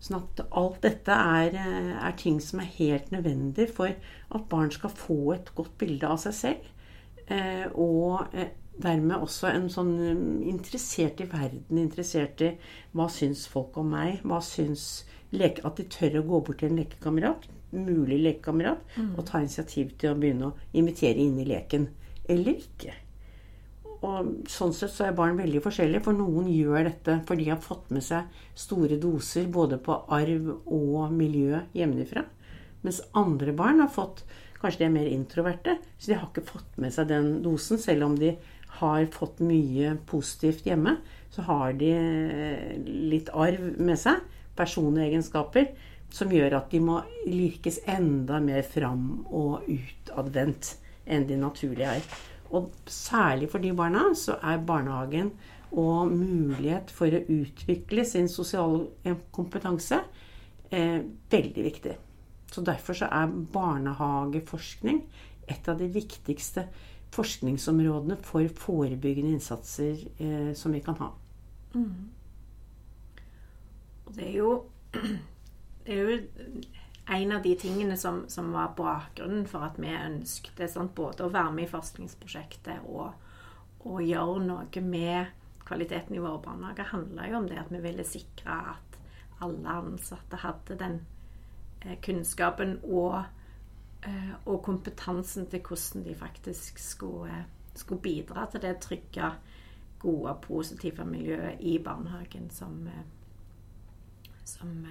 Sånn 0.03 0.19
at 0.19 0.43
alt 0.51 0.81
dette 0.83 1.15
er, 1.15 1.55
eh, 1.55 1.93
er, 1.95 2.17
ting 2.19 2.41
som 2.43 2.59
er 2.59 2.73
helt 2.75 3.13
nødvendig 3.15 3.69
for 3.71 3.93
at 3.93 4.49
barn 4.51 4.73
skal 4.75 4.91
få 4.91 5.37
et 5.37 5.53
godt 5.55 5.77
bilde 5.79 6.09
av 6.09 6.19
seg 6.25 6.35
selv. 6.41 6.69
Og 7.79 8.19
dermed 8.81 9.21
også 9.21 9.49
en 9.51 9.67
sånn 9.71 9.91
um, 10.01 10.23
interessert 10.49 11.21
i 11.21 11.27
verden, 11.29 11.79
interessert 11.79 12.41
i 12.43 12.53
hva 12.97 13.07
syns 13.11 13.45
folk 13.49 13.77
om 13.79 13.91
meg? 13.93 14.23
Hva 14.25 14.41
syns 14.43 15.05
leke, 15.33 15.63
At 15.65 15.79
de 15.79 15.87
tør 15.89 16.19
å 16.19 16.25
gå 16.27 16.41
bort 16.47 16.59
til 16.61 16.71
en 16.71 16.79
lekekamerat, 16.81 17.47
mulig 17.73 18.19
lekekamerat, 18.21 18.83
og 19.17 19.23
ta 19.25 19.41
initiativ 19.41 19.95
til 19.97 20.13
å 20.13 20.19
begynne 20.19 20.51
å 20.51 20.57
invitere 20.77 21.23
inn 21.23 21.39
i 21.41 21.47
leken. 21.49 21.87
Eller 22.29 22.59
ikke. 22.61 22.93
Og 24.03 24.49
sånn 24.51 24.73
sett 24.75 24.91
så 24.91 25.07
er 25.07 25.15
barn 25.15 25.37
veldig 25.39 25.61
forskjellige, 25.63 26.03
for 26.03 26.17
noen 26.17 26.49
gjør 26.51 26.89
dette 26.89 27.19
fordi 27.27 27.47
de 27.47 27.53
har 27.53 27.61
fått 27.63 27.91
med 27.95 28.03
seg 28.03 28.31
store 28.59 28.97
doser 28.99 29.47
både 29.51 29.79
på 29.83 29.95
arv 30.11 30.49
og 30.65 31.13
miljø 31.15 31.61
hjemmefra. 31.77 32.25
Mens 32.83 32.99
andre 33.15 33.55
barn 33.55 33.79
har 33.83 33.93
fått 33.93 34.25
Kanskje 34.63 34.79
de 34.79 34.85
er 34.85 34.93
mer 34.93 35.07
introverte, 35.11 35.73
så 35.99 36.07
de 36.07 36.15
har 36.15 36.29
ikke 36.29 36.45
fått 36.47 36.77
med 36.79 36.93
seg 36.95 37.09
den 37.09 37.25
dosen. 37.43 37.75
Selv 37.83 38.05
om 38.05 38.13
de 38.15 38.29
har 38.79 39.09
fått 39.11 39.41
mye 39.43 39.97
positivt 40.07 40.69
hjemme, 40.69 40.93
så 41.33 41.43
har 41.49 41.73
de 41.75 41.89
eh, 41.91 42.69
litt 43.11 43.27
arv 43.35 43.73
med 43.83 43.99
seg, 43.99 44.21
personlige 44.55 45.09
egenskaper, 45.09 45.73
som 46.15 46.31
gjør 46.31 46.55
at 46.61 46.71
de 46.71 46.79
må 46.79 47.01
lirkes 47.27 47.81
enda 47.91 48.39
mer 48.39 48.63
fram 48.63 49.25
og 49.25 49.67
utadvendt 49.67 50.77
enn 51.03 51.27
de 51.27 51.41
naturlig 51.43 51.89
er. 51.97 52.07
Og 52.53 52.71
særlig 52.85 53.49
for 53.49 53.63
de 53.63 53.73
barna 53.75 54.05
så 54.17 54.37
er 54.45 54.61
barnehagen 54.65 55.31
og 55.73 56.11
mulighet 56.13 56.91
for 56.93 57.09
å 57.09 57.23
utvikle 57.33 58.05
sin 58.05 58.29
sosiale 58.29 59.15
kompetanse 59.33 60.03
eh, 60.69 60.99
veldig 61.33 61.63
viktig. 61.65 61.95
Så 62.53 62.61
Derfor 62.61 62.93
så 62.93 63.09
er 63.09 63.31
barnehageforskning 63.53 65.01
et 65.49 65.69
av 65.69 65.79
de 65.81 65.89
viktigste 65.91 66.67
forskningsområdene 67.13 68.17
for 68.21 68.45
forebyggende 68.57 69.33
innsatser 69.35 69.97
eh, 70.21 70.53
som 70.57 70.73
vi 70.73 70.81
kan 70.85 70.97
ha. 71.01 71.09
Mm. 71.73 72.09
Det 74.13 74.29
er 74.29 74.37
jo 74.37 74.53
Det 75.83 75.97
er 75.97 75.99
jo 75.99 76.19
en 77.05 77.31
av 77.35 77.41
de 77.43 77.55
tingene 77.59 77.97
som, 77.99 78.23
som 78.31 78.51
var 78.55 78.75
bakgrunnen 78.77 79.47
for 79.49 79.67
at 79.67 79.79
vi 79.81 79.91
ønsket 79.91 80.63
sant, 80.71 80.95
både 80.95 81.25
å 81.25 81.33
være 81.33 81.51
med 81.55 81.67
i 81.67 81.71
forskningsprosjektet 81.71 82.85
og, 82.87 83.11
og 83.83 84.03
gjøre 84.03 84.43
noe 84.45 84.83
med 84.87 85.33
kvaliteten 85.67 86.15
i 86.15 86.21
våre 86.23 86.41
barnehager, 86.43 86.91
handla 86.91 87.27
jo 87.27 87.39
om 87.41 87.49
det 87.49 87.59
at 87.59 87.71
vi 87.71 87.81
ville 87.83 88.05
sikre 88.07 88.55
at 88.75 88.99
alle 89.43 89.75
ansatte 89.83 90.39
hadde 90.39 90.79
den 90.79 91.01
Eh, 91.85 92.01
kunnskapen 92.01 92.79
og, 92.83 93.23
eh, 94.03 94.31
og, 94.45 94.63
kompetansen 94.63 95.47
til 95.51 95.59
hvordan 95.59 96.05
de 96.05 96.15
faktisk 96.15 96.79
skulle, 96.79 97.45
skulle, 97.75 98.01
bidra 98.01 98.45
til 98.51 98.61
det 98.61 98.77
trygge, 98.79 99.31
gode, 99.99 100.35
positive 100.41 101.05
miljøet 101.05 101.57
i 101.59 101.77
barnehagen 101.83 102.49
som, 102.49 102.87
eh, 102.87 103.03
som, 104.45 104.87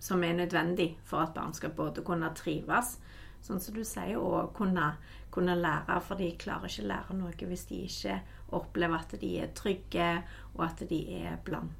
som 0.00 0.24
er 0.24 0.36
nødvendig 0.38 0.94
for 1.04 1.22
at 1.22 1.34
barn 1.36 1.54
skal 1.54 1.74
både 1.76 2.04
kunne 2.06 2.32
trives, 2.36 2.96
sånn 3.44 3.60
som 3.60 3.76
du 3.76 3.84
sier, 3.84 4.18
og 4.18 4.52
kunne, 4.56 4.94
kunne 5.32 5.56
lære. 5.56 6.00
For 6.04 6.20
de 6.20 6.32
klarer 6.40 6.68
ikke 6.68 6.84
å 6.84 6.90
lære 6.90 7.18
noe 7.20 7.50
hvis 7.52 7.66
de 7.70 7.82
ikke 7.86 8.20
opplever 8.56 9.04
at 9.04 9.16
de 9.20 9.34
er 9.44 9.52
trygge, 9.56 10.12
og 10.56 10.64
at 10.66 10.84
de 10.90 11.04
er 11.22 11.36
blant 11.44 11.76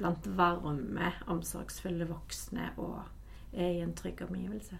blant 0.00 0.28
varme, 0.36 1.12
omsorgsfulle 1.30 2.08
voksne 2.08 2.70
og 2.80 3.00
er 3.52 3.76
i 3.76 3.82
en 3.84 3.92
trygg 3.96 4.22
omgivelse. 4.24 4.78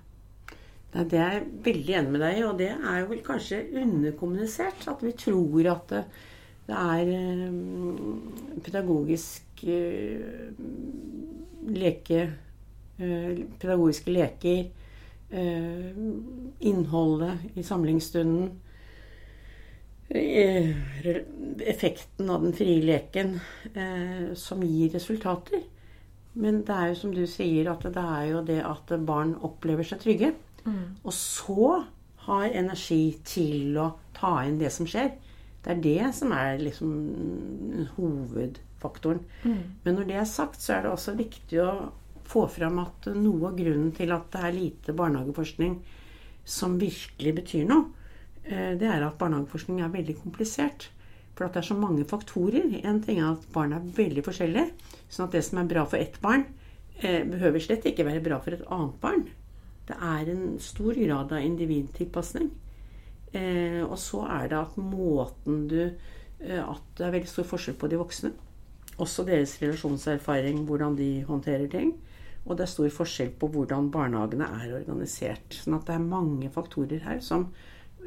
Nei, 0.91 1.05
det 1.07 1.21
er 1.21 1.37
jeg 1.37 1.49
veldig 1.67 1.97
enig 2.01 2.13
med 2.15 2.25
deg 2.25 2.39
i, 2.39 2.45
og 2.47 2.59
det 2.59 2.71
er 2.73 2.97
jo 3.03 3.11
vel 3.13 3.23
kanskje 3.27 3.61
underkommunisert. 3.79 4.89
At 4.91 5.05
vi 5.07 5.13
tror 5.15 5.69
at 5.71 5.95
det, 6.67 6.77
er 6.77 7.13
eh, 7.15 7.53
pedagogisk 8.65 9.65
eh, 9.65 10.21
leke 11.71 12.21
eh, 13.01 13.45
Pedagogiske 13.61 14.13
leker, 14.13 14.65
innholdet 16.67 17.39
i 17.55 17.63
samlingsstunden 17.63 18.49
effekten 20.11 22.31
av 22.31 22.43
den 22.43 22.55
frie 22.57 22.83
leken 22.83 23.37
eh, 23.75 24.35
som 24.35 24.63
gir 24.67 24.91
resultater. 24.91 25.63
Men 26.33 26.65
det 26.67 26.75
er 26.75 26.89
jo 26.91 26.99
som 26.99 27.15
du 27.15 27.23
sier, 27.31 27.71
at 27.71 27.87
det 27.87 28.03
er 28.03 28.25
jo 28.31 28.43
det 28.47 28.59
at 28.67 28.91
barn 29.07 29.37
opplever 29.47 29.87
seg 29.87 30.03
trygge. 30.03 30.33
Mm. 30.65 30.97
Og 31.05 31.15
så 31.15 31.85
har 32.27 32.51
energi 32.51 33.17
til 33.27 33.79
å 33.81 33.93
ta 34.17 34.41
inn 34.47 34.59
det 34.61 34.73
som 34.75 34.89
skjer. 34.89 35.13
Det 35.61 35.73
er 35.75 35.81
det 35.85 36.11
som 36.17 36.33
er 36.33 36.61
liksom 36.63 36.91
hovedfaktoren. 37.97 39.23
Mm. 39.45 39.63
Men 39.85 39.99
når 39.99 40.09
det 40.09 40.19
er 40.23 40.29
sagt, 40.29 40.63
så 40.63 40.77
er 40.77 40.87
det 40.87 40.93
også 40.95 41.17
viktig 41.19 41.61
å 41.61 41.73
få 42.31 42.47
fram 42.49 42.79
at 42.81 43.11
noe 43.13 43.51
av 43.51 43.59
grunnen 43.59 43.91
til 43.97 44.15
at 44.15 44.31
det 44.33 44.45
er 44.47 44.57
lite 44.57 44.95
barnehageforskning 44.97 45.81
som 46.49 46.79
virkelig 46.81 47.35
betyr 47.43 47.67
noe, 47.69 47.91
Eh, 48.45 48.73
det 48.79 48.89
er 48.89 49.05
at 49.05 49.19
barnehageforskning 49.21 49.83
er 49.85 49.93
veldig 49.93 50.17
komplisert. 50.23 50.89
For 51.37 51.47
at 51.47 51.55
det 51.55 51.63
er 51.63 51.71
så 51.71 51.77
mange 51.79 52.07
faktorer. 52.09 52.73
En 52.85 53.01
ting 53.05 53.21
er 53.21 53.33
at 53.33 53.47
barn 53.55 53.75
er 53.77 53.93
veldig 53.97 54.25
forskjellige. 54.27 54.73
sånn 55.11 55.27
at 55.27 55.33
det 55.35 55.45
som 55.45 55.59
er 55.59 55.71
bra 55.71 55.85
for 55.85 55.99
ett 55.99 56.21
barn, 56.21 56.47
eh, 57.03 57.25
behøver 57.25 57.59
slett 57.59 57.85
ikke 57.85 58.05
være 58.07 58.23
bra 58.23 58.39
for 58.39 58.53
et 58.53 58.67
annet 58.71 59.01
barn. 59.01 59.29
Det 59.87 59.97
er 59.97 60.31
en 60.31 60.59
stor 60.59 60.95
grad 60.95 61.33
av 61.33 61.43
individtilpasning. 61.43 62.51
Eh, 63.37 63.83
og 63.85 63.99
så 64.01 64.25
er 64.27 64.49
det 64.51 64.59
at 64.59 64.79
måten 64.81 65.69
du 65.71 65.83
At 66.41 66.81
det 66.97 67.05
er 67.05 67.13
veldig 67.13 67.29
stor 67.29 67.45
forskjell 67.45 67.75
på 67.77 67.89
de 67.93 67.99
voksne. 68.01 68.31
Også 68.97 69.27
deres 69.29 69.59
relasjonserfaring, 69.61 70.63
hvordan 70.65 70.95
de 70.97 71.21
håndterer 71.29 71.67
ting. 71.69 71.91
Og 72.47 72.57
det 72.57 72.65
er 72.65 72.71
stor 72.73 72.89
forskjell 72.89 73.35
på 73.37 73.51
hvordan 73.53 73.91
barnehagene 73.93 74.49
er 74.49 74.73
organisert. 74.79 75.53
Sånn 75.53 75.77
at 75.77 75.85
det 75.91 75.99
er 75.99 76.07
mange 76.07 76.49
faktorer 76.55 77.05
her 77.05 77.21
som 77.21 77.51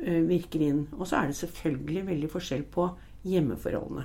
Eh, 0.05 0.19
virker 0.27 0.61
inn. 0.61 0.87
Og 0.97 1.07
så 1.07 1.21
er 1.21 1.31
det 1.31 1.37
selvfølgelig 1.37 2.05
veldig 2.07 2.29
forskjell 2.31 2.65
på 2.71 2.89
hjemmeforholdene. 3.23 4.03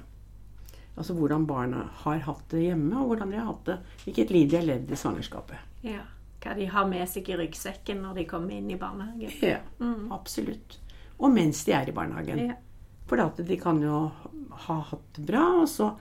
Altså 0.98 1.14
hvordan 1.14 1.46
barna 1.46 1.84
har 2.04 2.20
hatt 2.26 2.44
det 2.52 2.68
hjemme, 2.68 3.00
og 3.00 3.12
hvordan 3.12 3.32
de 3.32 3.38
har 3.38 3.48
hatt 3.48 3.66
det, 3.66 3.76
hvilket 4.04 4.30
liv 4.34 4.50
de 4.50 4.58
har 4.58 4.66
levd 4.66 4.92
i 4.92 4.98
svangerskapet. 4.98 5.66
Ja, 5.86 6.04
Hva 6.38 6.54
de 6.54 6.68
har 6.70 6.86
med 6.86 7.02
seg 7.10 7.26
i 7.30 7.36
ryggsekken 7.38 8.02
når 8.04 8.20
de 8.20 8.24
kommer 8.30 8.54
inn 8.54 8.70
i 8.70 8.78
barnehagen. 8.78 9.32
Ja, 9.42 9.58
mm. 9.80 10.12
absolutt. 10.14 10.78
Og 11.18 11.32
mens 11.34 11.64
de 11.66 11.74
er 11.74 11.88
i 11.88 11.94
barnehagen. 11.94 12.44
Ja. 12.50 12.58
For 13.08 13.20
de 13.38 13.56
kan 13.58 13.82
jo 13.82 14.08
ha 14.66 14.80
hatt 14.90 15.06
det 15.16 15.24
bra, 15.26 15.44
og 15.62 15.68
så 15.70 15.92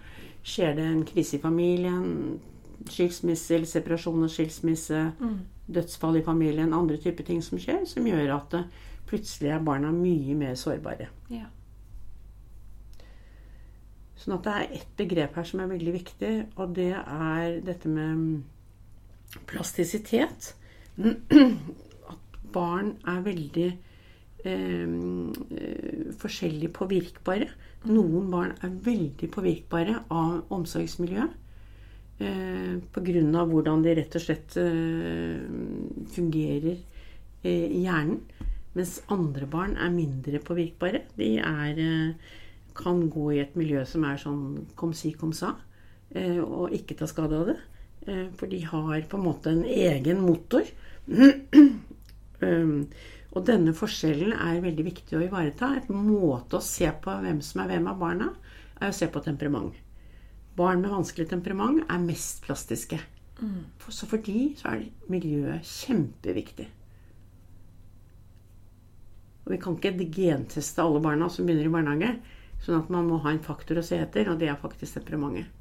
skjer 0.43 0.75
det 0.77 0.85
en 0.85 1.05
krise 1.07 1.37
i 1.37 1.41
familien. 1.41 2.39
Skilsmisse 2.87 3.55
eller 3.55 3.69
separasjon 3.69 4.27
og 4.27 4.31
skilsmisse. 4.31 5.05
Mm. 5.19 5.39
Dødsfall 5.67 6.19
i 6.19 6.25
familien. 6.25 6.73
Andre 6.73 6.99
typer 7.01 7.25
ting 7.27 7.41
som 7.43 7.59
skjer, 7.59 7.85
som 7.89 8.05
gjør 8.07 8.35
at 8.37 8.59
Plutselig 9.07 9.53
er 9.55 9.63
barna 9.63 9.91
mye 9.95 10.35
mer 10.35 10.55
sårbare. 10.59 11.07
Ja. 11.31 11.47
Sånn 14.19 14.35
at 14.35 14.47
det 14.47 14.53
er 14.53 14.77
ett 14.81 14.93
begrep 14.99 15.37
her 15.39 15.47
som 15.47 15.61
er 15.63 15.69
veldig 15.71 15.93
viktig, 15.95 16.31
og 16.59 16.73
det 16.75 16.91
er 16.97 17.59
dette 17.63 17.91
med 17.91 19.37
plastisitet. 19.47 20.53
At 22.11 22.39
barn 22.51 22.95
er 23.07 23.21
veldig 23.23 23.67
eh, 24.45 26.13
forskjellig 26.21 26.71
påvirkbare. 26.75 27.49
Noen 27.87 28.31
barn 28.31 28.55
er 28.61 28.73
veldig 28.85 29.29
påvirkbare 29.33 30.01
av 30.09 30.53
omsorgsmiljøet. 30.53 31.43
Eh, 32.19 32.77
Pga. 32.91 33.45
hvordan 33.45 33.83
de 33.85 33.93
rett 33.93 34.15
og 34.17 34.21
slett 34.21 34.57
eh, 34.57 35.41
fungerer 36.15 36.77
eh, 37.43 37.67
i 37.69 37.83
hjernen. 37.85 38.21
Mens 38.77 38.99
andre 39.09 39.47
barn 39.49 39.75
er 39.77 39.93
mindre 39.93 40.39
påvirkbare. 40.39 41.01
De 41.17 41.37
er, 41.37 41.77
eh, 41.77 42.13
kan 42.75 43.09
gå 43.09 43.31
i 43.33 43.39
et 43.41 43.55
miljø 43.55 43.85
som 43.85 44.03
er 44.05 44.17
sånn 44.21 44.67
kom 44.75 44.93
si, 44.93 45.11
kom 45.13 45.33
sa, 45.33 45.55
eh, 46.13 46.37
og 46.37 46.71
ikke 46.71 46.97
ta 46.97 47.05
skade 47.05 47.33
av 47.33 47.45
det. 47.47 47.57
Eh, 48.07 48.27
for 48.37 48.47
de 48.47 48.59
har 48.61 49.01
på 49.01 49.17
en 49.17 49.23
måte 49.23 49.47
en 49.49 49.63
egen 49.63 50.21
motor. 50.21 50.63
Um, 52.41 52.87
og 53.35 53.43
denne 53.47 53.73
forskjellen 53.75 54.31
er 54.33 54.61
veldig 54.63 54.85
viktig 54.87 55.17
å 55.17 55.23
ivareta. 55.25 55.73
Et 55.77 55.89
måte 55.91 56.57
å 56.57 56.63
se 56.63 56.87
på 57.03 57.17
hvem 57.23 57.41
som 57.45 57.63
er 57.63 57.73
hvem 57.73 57.89
av 57.91 57.99
barna, 58.01 58.31
er 58.79 58.91
å 58.91 58.95
se 58.95 59.09
på 59.11 59.21
temperament. 59.25 59.75
Barn 60.57 60.81
med 60.81 60.93
vanskelig 60.93 61.27
temperament 61.29 61.83
er 61.85 62.01
mest 62.01 62.41
plastiske. 62.45 62.99
Mm. 63.37 63.67
Så 63.93 64.07
for 64.09 64.23
de 64.25 64.53
så 64.57 64.71
er 64.71 64.87
miljøet 65.11 65.67
kjempeviktig. 65.67 66.65
Og 69.45 69.53
vi 69.53 69.59
kan 69.63 69.77
ikke 69.77 70.09
genteste 70.11 70.83
alle 70.83 70.99
barna 71.03 71.29
som 71.31 71.45
begynner 71.47 71.69
i 71.69 71.75
barnehage. 71.75 72.15
Sånn 72.63 72.81
at 72.81 72.89
man 72.91 73.05
må 73.07 73.19
ha 73.21 73.31
en 73.31 73.43
faktor 73.43 73.79
å 73.79 73.85
se 73.85 73.99
etter, 74.01 74.31
og 74.31 74.41
det 74.41 74.49
er 74.49 74.57
faktisk 74.59 74.97
temperamentet. 74.97 75.53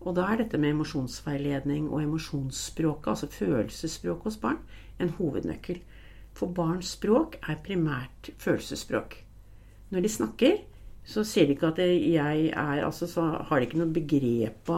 Og 0.00 0.16
da 0.16 0.26
er 0.32 0.40
dette 0.40 0.58
med 0.58 0.72
emosjonsveiledning 0.74 1.90
og 1.90 2.02
emosjonsspråket, 2.02 3.08
altså 3.12 3.28
følelsesspråket 3.32 4.28
hos 4.30 4.38
barn, 4.40 4.60
en 4.98 5.12
hovednøkkel. 5.18 5.80
For 6.36 6.52
barns 6.54 6.94
språk 6.96 7.38
er 7.42 7.60
primært 7.64 8.32
følelsesspråk. 8.38 9.24
når 9.90 10.00
de 10.00 10.08
snakker, 10.08 10.58
så 11.04 11.24
sier 11.24 11.46
de 11.46 11.56
ikke 11.56 11.72
at 11.72 11.78
jeg 11.78 12.50
er 12.54 12.84
altså 12.84 13.06
Så 13.06 13.22
har 13.22 13.58
de 13.58 13.66
ikke 13.66 13.78
noe 13.80 13.90
begrep 13.90 14.60
på 14.64 14.76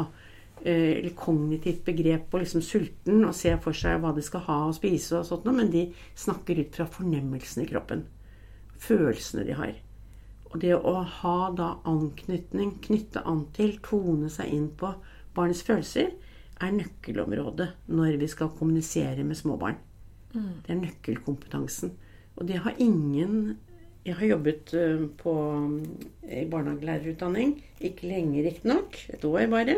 eh, 0.65 0.99
eller 0.99 1.13
kognitivt 1.17 1.85
begrep 1.85 2.31
på 2.31 2.39
liksom 2.39 2.63
sulten 2.63 3.25
og 3.25 3.35
ser 3.35 3.59
for 3.61 3.77
seg 3.77 4.01
hva 4.01 4.15
de 4.17 4.23
skal 4.23 4.41
ha 4.47 4.59
og 4.69 4.75
spise 4.79 5.19
og 5.19 5.27
sånt 5.27 5.45
noe, 5.45 5.57
men 5.59 5.71
de 5.71 5.93
snakker 6.15 6.61
ut 6.63 6.75
fra 6.75 6.87
fornemmelsen 6.87 7.65
i 7.65 7.69
kroppen. 7.69 8.07
Følelsene 8.79 9.45
de 9.47 9.59
har. 9.59 9.75
Og 10.53 10.61
det 10.61 10.75
å 10.77 10.95
ha 11.21 11.39
da 11.57 11.69
anknytning, 11.89 12.77
knytte 12.85 13.23
an 13.29 13.47
til, 13.57 13.79
tone 13.85 14.29
seg 14.33 14.53
inn 14.53 14.69
på 14.77 14.95
barnets 15.37 15.65
følelser, 15.65 16.13
er 16.63 16.75
nøkkelområdet 16.77 17.69
når 17.91 18.19
vi 18.21 18.29
skal 18.31 18.53
kommunisere 18.59 19.25
med 19.25 19.39
småbarn. 19.39 19.79
Det 20.33 20.73
er 20.73 20.81
nøkkelkompetansen. 20.81 21.93
Og 22.37 22.49
det 22.49 22.63
har 22.65 22.79
ingen 22.81 23.59
Jeg 24.03 24.17
har 24.19 24.27
jobbet 24.27 24.73
eh, 24.75 25.03
på, 25.15 25.33
i 26.27 26.41
barnehagelærerutdanning. 26.51 27.53
Ikke 27.79 28.09
lenge, 28.11 28.43
riktignok. 28.43 28.97
Et 29.15 29.25
år 29.25 29.47
bare. 29.47 29.77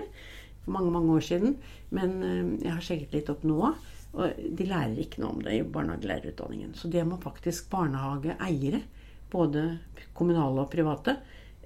For 0.65 0.73
mange, 0.73 0.93
mange 0.95 1.13
år 1.13 1.21
siden. 1.21 1.59
Men 1.91 2.23
eh, 2.23 2.65
jeg 2.65 2.73
har 2.73 2.87
sjekket 2.87 3.13
litt 3.19 3.29
opp 3.29 3.45
nå. 3.45 3.75
Og 4.15 4.41
de 4.57 4.69
lærer 4.71 4.97
ikke 5.03 5.21
noe 5.21 5.35
om 5.35 5.45
det 5.45 5.59
i 5.59 5.67
barnehagelærerutdanningen. 5.77 6.73
Så 6.79 6.89
det 6.89 7.05
må 7.05 7.19
faktisk 7.21 7.69
barnehageeiere, 7.75 8.81
både 9.29 9.67
kommunale 10.17 10.65
og 10.65 10.73
private, 10.73 11.19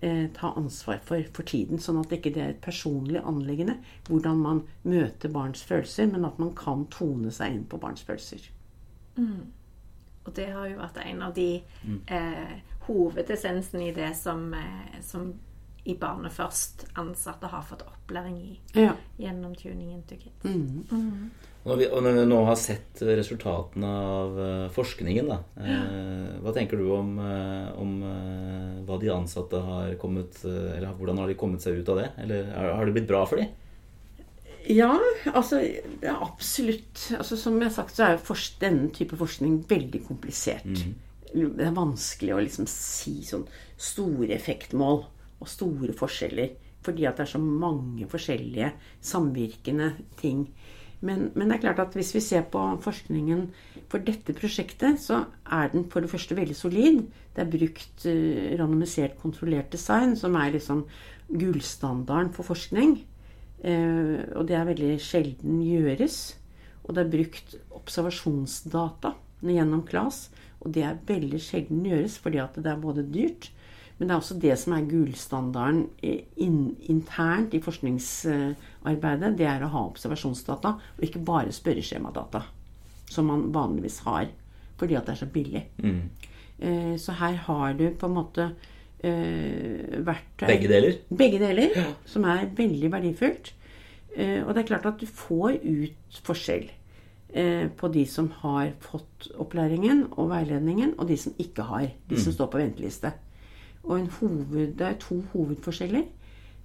eh, 0.02 0.26
ta 0.34 0.50
ansvar 0.56 0.98
for 1.04 1.22
for 1.30 1.46
tiden. 1.46 1.78
Sånn 1.78 2.00
at 2.00 2.10
det 2.10 2.18
ikke 2.18 2.34
er 2.40 2.56
et 2.56 2.64
personlig 2.64 3.22
anliggende 3.22 3.78
hvordan 4.08 4.42
man 4.42 4.62
møter 4.82 5.30
barns 5.30 5.62
følelser, 5.62 6.10
men 6.10 6.24
at 6.24 6.38
man 6.42 6.54
kan 6.58 6.88
tone 6.90 7.30
seg 7.30 7.54
inn 7.54 7.66
på 7.70 7.78
barns 7.78 8.02
følelser. 8.02 8.50
Og 9.18 10.34
det 10.36 10.48
har 10.52 10.68
jo 10.68 10.78
vært 10.78 10.98
en 11.06 11.22
av 11.24 11.34
de 11.34 11.62
eh, 12.06 12.56
hovedessensene 12.88 13.88
i 13.88 13.92
det 13.96 14.10
som, 14.16 14.52
eh, 14.54 14.98
som 15.00 15.30
i 15.88 15.94
Barne 15.96 16.28
Først 16.28 16.84
ansatte 17.00 17.48
har 17.48 17.62
fått 17.64 17.82
opplæring 17.86 18.36
i 18.42 18.58
Ja. 18.74 18.92
gjennom 19.18 19.54
tuningen 19.56 20.02
to 20.06 20.16
kids. 20.20 20.44
Når 21.64 21.76
vi, 21.76 21.86
når 21.88 22.12
vi 22.14 22.24
nå 22.28 22.44
har 22.46 22.56
sett 22.56 23.00
resultatene 23.02 23.88
av 23.88 24.38
eh, 24.40 24.68
forskningen, 24.72 25.28
da, 25.28 25.38
eh, 25.60 26.36
hva 26.44 26.52
tenker 26.54 26.76
du 26.80 26.90
om, 26.92 27.14
eh, 27.18 27.72
om 27.80 27.94
eh, 28.02 28.84
hva 28.84 28.98
de 29.00 29.08
ansatte 29.12 29.60
har 29.64 29.94
kommet 30.00 30.44
Eller 30.44 30.92
hvordan 30.98 31.18
har 31.18 31.26
de 31.28 31.34
kommet 31.34 31.60
seg 31.64 31.80
ut 31.80 31.88
av 31.88 31.96
det? 32.02 32.10
Eller 32.18 32.52
har, 32.52 32.72
har 32.78 32.86
det 32.86 32.92
blitt 32.98 33.08
bra 33.08 33.24
for 33.26 33.36
dem? 33.40 33.48
Ja, 34.66 34.92
altså 35.32 35.60
er 35.62 36.16
absolutt 36.18 37.12
altså, 37.16 37.36
Som 37.36 37.60
jeg 37.60 37.70
har 37.70 37.74
sagt, 37.76 37.96
så 37.96 38.04
er 38.04 38.16
jo 38.18 38.36
denne 38.60 38.90
type 38.94 39.16
forskning 39.16 39.62
veldig 39.68 40.02
komplisert. 40.08 40.82
Det 41.32 41.64
er 41.64 41.76
vanskelig 41.76 42.34
å 42.34 42.40
liksom 42.42 42.66
si 42.70 43.20
sånn 43.28 43.46
store 43.76 44.32
effektmål 44.36 45.04
og 45.38 45.48
store 45.48 45.94
forskjeller. 45.96 46.56
Fordi 46.84 47.06
at 47.08 47.18
det 47.18 47.26
er 47.26 47.32
så 47.34 47.40
mange 47.42 48.06
forskjellige 48.08 48.72
samvirkende 49.04 49.92
ting. 50.20 50.46
Men, 51.00 51.28
men 51.34 51.48
det 51.48 51.58
er 51.58 51.64
klart 51.66 51.82
at 51.82 51.94
hvis 51.94 52.10
vi 52.16 52.22
ser 52.24 52.46
på 52.50 52.62
forskningen 52.82 53.44
for 53.90 54.02
dette 54.04 54.34
prosjektet, 54.36 54.98
så 55.00 55.24
er 55.44 55.70
den 55.72 55.86
for 55.92 56.02
det 56.02 56.10
første 56.10 56.36
veldig 56.36 56.56
solid. 56.58 57.04
Det 57.36 57.44
er 57.44 57.52
brukt 57.52 58.06
uh, 58.08 58.56
randomisert 58.58 59.18
kontrollert 59.22 59.70
design, 59.72 60.16
som 60.18 60.34
er 60.38 60.56
liksom 60.56 60.84
gullstandarden 61.28 62.32
for 62.34 62.48
forskning. 62.50 62.98
Eh, 63.64 64.22
og 64.38 64.46
det 64.48 64.56
er 64.56 64.68
veldig 64.68 64.96
sjelden 65.02 65.62
gjøres. 65.64 66.18
Og 66.86 66.94
det 66.94 67.04
er 67.04 67.12
brukt 67.12 67.56
observasjonsdata 67.76 69.14
gjennom 69.44 69.84
KLAS. 69.88 70.28
Og 70.62 70.72
det 70.74 70.84
er 70.86 71.00
veldig 71.06 71.40
sjelden 71.42 71.84
gjøres 71.86 72.18
fordi 72.22 72.40
at 72.42 72.58
det 72.58 72.70
er 72.70 72.82
både 72.82 73.06
dyrt, 73.06 73.50
men 73.98 74.08
det 74.08 74.14
er 74.14 74.20
også 74.20 74.36
det 74.38 74.54
som 74.58 74.74
er 74.76 74.86
gullstandarden 74.86 75.88
internt 76.86 77.54
i 77.54 77.60
forskningsarbeidet. 77.62 79.32
Det 79.38 79.46
er 79.50 79.64
å 79.66 79.70
ha 79.72 79.82
observasjonsdata, 79.88 80.72
og 80.78 81.02
ikke 81.02 81.22
bare 81.26 81.54
spørreskjemadata. 81.54 82.44
Som 83.10 83.26
man 83.32 83.48
vanligvis 83.54 83.98
har. 84.06 84.30
Fordi 84.78 84.94
at 84.94 85.08
det 85.08 85.16
er 85.16 85.22
så 85.24 85.30
billig. 85.34 85.64
Mm. 85.82 86.98
så 86.98 87.14
her 87.18 87.34
har 87.48 87.74
du 87.74 87.88
på 87.90 88.06
en 88.06 88.14
måte 88.14 88.48
eh, 89.04 90.00
verktøy 90.06 90.46
Begge 90.48 90.68
deler? 90.70 90.98
begge 91.10 91.38
deler, 91.42 91.78
som 92.06 92.24
er 92.24 92.48
veldig 92.56 92.92
verdifullt. 92.92 93.54
Eh, 94.16 94.42
og 94.44 94.54
det 94.54 94.62
er 94.62 94.68
klart 94.72 94.86
at 94.86 95.00
du 95.00 95.06
får 95.06 95.60
ut 95.62 96.20
forskjell 96.26 96.68
eh, 97.34 97.68
på 97.76 97.88
de 97.94 98.04
som 98.06 98.30
har 98.42 98.72
fått 98.80 99.30
opplæringen 99.38 100.06
og 100.16 100.30
veiledningen, 100.32 100.94
og 100.98 101.08
de 101.08 101.16
som 101.16 101.34
ikke 101.38 101.62
har. 101.62 101.90
De 102.08 102.20
som 102.20 102.32
står 102.32 102.50
på 102.52 102.62
venteliste. 102.62 103.12
Og 103.84 103.98
en 103.98 104.10
hoved, 104.18 104.74
det 104.78 104.86
er 104.86 104.98
to 105.00 105.20
hovedforskjeller. 105.32 106.08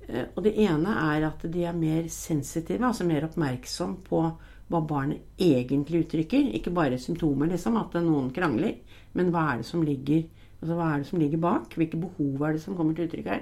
Eh, 0.07 0.25
og 0.35 0.43
det 0.43 0.55
ene 0.65 0.95
er 1.13 1.27
at 1.29 1.45
de 1.53 1.63
er 1.63 1.77
mer 1.77 2.07
sensitive, 2.11 2.85
altså 2.85 3.05
mer 3.07 3.27
oppmerksom 3.27 3.99
på 4.07 4.23
hva 4.71 4.79
barnet 4.87 5.21
egentlig 5.37 6.05
uttrykker. 6.05 6.49
Ikke 6.57 6.73
bare 6.73 6.97
symptomer, 6.99 7.51
liksom, 7.51 7.77
at 7.77 7.93
noen 8.01 8.31
krangler, 8.33 8.79
men 9.13 9.29
hva 9.31 9.51
er 9.51 9.61
det 9.61 9.67
som 9.69 9.83
ligger 9.85 10.23
Altså 10.63 10.77
hva 10.79 10.93
er 10.93 11.01
det 11.01 11.09
som 11.09 11.19
ligger 11.19 11.41
bak? 11.43 11.73
Hvilke 11.75 11.99
behov 11.99 12.45
er 12.47 12.55
det 12.55 12.63
som 12.63 12.77
kommer 12.77 12.95
til 12.95 13.09
uttrykk 13.09 13.25
her? 13.27 13.41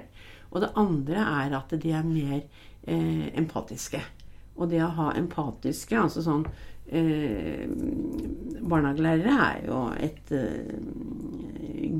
Og 0.50 0.64
det 0.64 0.72
andre 0.80 1.22
er 1.22 1.54
at 1.54 1.70
de 1.78 1.92
er 1.94 2.02
mer 2.06 2.40
eh, 2.42 3.28
empatiske. 3.38 4.00
Og 4.58 4.68
det 4.72 4.82
å 4.82 4.90
ha 4.96 5.12
empatiske, 5.16 5.96
altså 5.96 6.24
sånn 6.26 6.42
eh, 6.90 7.62
Barnehagelærere 8.58 9.36
er 9.46 9.62
jo 9.68 9.78
et 10.02 10.34
eh, 10.34 10.74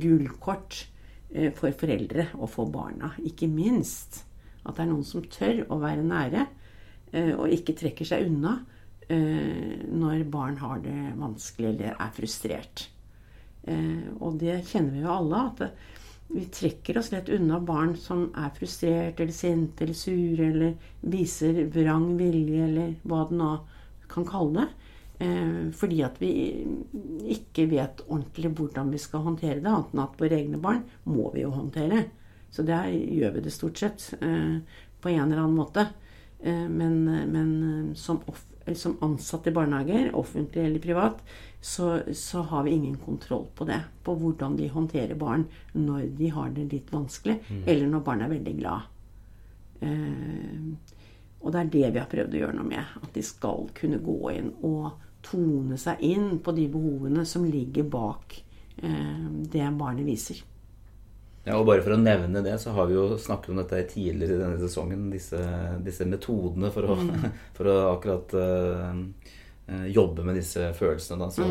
gullkort 0.02 0.82
eh, 1.30 1.52
for 1.54 1.70
foreldre 1.78 2.26
og 2.40 2.50
for 2.50 2.72
barna. 2.74 3.14
Ikke 3.22 3.46
minst 3.46 4.24
at 4.66 4.74
det 4.74 4.84
er 4.84 4.90
noen 4.90 5.06
som 5.06 5.24
tør 5.30 5.62
å 5.70 5.78
være 5.82 6.02
nære, 6.06 6.46
eh, 7.14 7.32
og 7.36 7.46
ikke 7.54 7.78
trekker 7.78 8.10
seg 8.10 8.26
unna 8.26 8.58
eh, 9.06 9.86
når 9.86 10.26
barn 10.34 10.58
har 10.62 10.82
det 10.82 11.14
vanskelig 11.14 11.72
eller 11.76 11.94
er 11.94 12.12
frustrert. 12.18 12.88
Eh, 13.64 14.10
og 14.20 14.38
det 14.40 14.62
kjenner 14.66 14.94
vi 14.94 15.02
jo 15.04 15.12
alle, 15.12 15.42
at 15.52 16.30
vi 16.32 16.46
trekker 16.50 16.98
oss 16.98 17.10
lett 17.12 17.28
unna 17.32 17.60
barn 17.62 17.94
som 18.00 18.24
er 18.38 18.54
frustrert 18.56 19.20
eller 19.20 19.34
sinte 19.36 19.84
eller 19.84 19.96
sure 19.98 20.48
eller 20.48 20.72
viser 21.12 21.66
vrang 21.74 22.14
vilje 22.18 22.62
eller 22.66 22.94
hva 23.04 23.26
det 23.28 23.38
nå 23.38 23.50
kan 24.12 24.26
kalle 24.28 24.62
det. 24.64 24.68
Eh, 25.26 25.60
fordi 25.76 26.00
at 26.02 26.18
vi 26.22 26.32
ikke 27.36 27.68
vet 27.70 28.02
ordentlig 28.08 28.54
hvordan 28.58 28.90
vi 28.92 29.02
skal 29.02 29.26
håndtere 29.28 29.60
det, 29.60 29.68
annet 29.70 29.92
enn 29.92 30.06
at 30.06 30.22
våre 30.22 30.38
egne 30.40 30.62
barn 30.62 30.82
må 31.04 31.30
vi 31.34 31.44
jo 31.44 31.52
håndtere. 31.54 32.06
Så 32.52 32.64
der 32.68 32.90
gjør 32.92 33.36
vi 33.36 33.44
det 33.44 33.52
stort 33.54 33.78
sett 33.80 34.10
eh, 34.20 34.56
på 35.02 35.12
en 35.12 35.26
eller 35.28 35.44
annen 35.44 35.58
måte. 35.58 35.88
Men, 36.42 37.04
men 37.30 37.50
som, 37.94 38.16
off, 38.26 38.40
som 38.74 38.96
ansatte 39.00 39.50
i 39.50 39.54
barnehager, 39.56 40.10
offentlig 40.16 40.64
eller 40.64 40.82
privat, 40.82 41.22
så, 41.60 42.00
så 42.14 42.42
har 42.50 42.64
vi 42.66 42.70
ingen 42.76 42.96
kontroll 42.96 43.46
på 43.54 43.66
det. 43.68 43.80
På 44.02 44.14
hvordan 44.18 44.56
de 44.58 44.68
håndterer 44.68 45.18
barn 45.18 45.46
når 45.72 46.08
de 46.18 46.30
har 46.34 46.50
det 46.54 46.68
litt 46.72 46.92
vanskelig, 46.92 47.38
eller 47.66 47.86
når 47.90 48.04
barn 48.06 48.24
er 48.24 48.32
veldig 48.32 48.54
glad. 48.58 48.90
Eh, 49.82 50.98
og 51.42 51.52
det 51.52 51.60
er 51.60 51.72
det 51.74 51.88
vi 51.90 52.00
har 52.02 52.10
prøvd 52.10 52.36
å 52.36 52.42
gjøre 52.42 52.58
noe 52.58 52.68
med. 52.70 52.94
At 53.02 53.10
de 53.14 53.24
skal 53.26 53.66
kunne 53.78 54.02
gå 54.02 54.18
inn 54.34 54.52
og 54.62 54.92
tone 55.26 55.78
seg 55.78 56.02
inn 56.06 56.38
på 56.42 56.54
de 56.54 56.66
behovene 56.70 57.26
som 57.26 57.46
ligger 57.46 57.86
bak 57.90 58.38
eh, 58.82 59.26
det 59.50 59.68
barnet 59.78 60.06
viser. 60.06 60.42
Ja, 61.44 61.56
og 61.58 61.66
bare 61.66 61.82
for 61.82 61.96
å 61.96 61.98
nevne 61.98 62.42
det, 62.44 62.54
så 62.62 62.70
har 62.76 62.86
vi 62.86 62.94
jo 62.94 63.16
snakket 63.18 63.50
om 63.50 63.58
dette 63.58 63.80
tidligere 63.90 64.36
i 64.36 64.42
denne 64.44 64.58
sesongen. 64.60 65.08
Disse, 65.10 65.40
disse 65.82 66.06
metodene 66.06 66.70
for 66.74 66.86
å, 66.86 66.98
for 67.56 67.70
å 67.70 67.76
akkurat 67.96 68.34
eh, 68.38 69.00
eh, 69.66 69.86
jobbe 69.90 70.26
med 70.28 70.38
disse 70.38 70.70
følelsene. 70.78 71.18
Da. 71.24 71.30
Så 71.34 71.48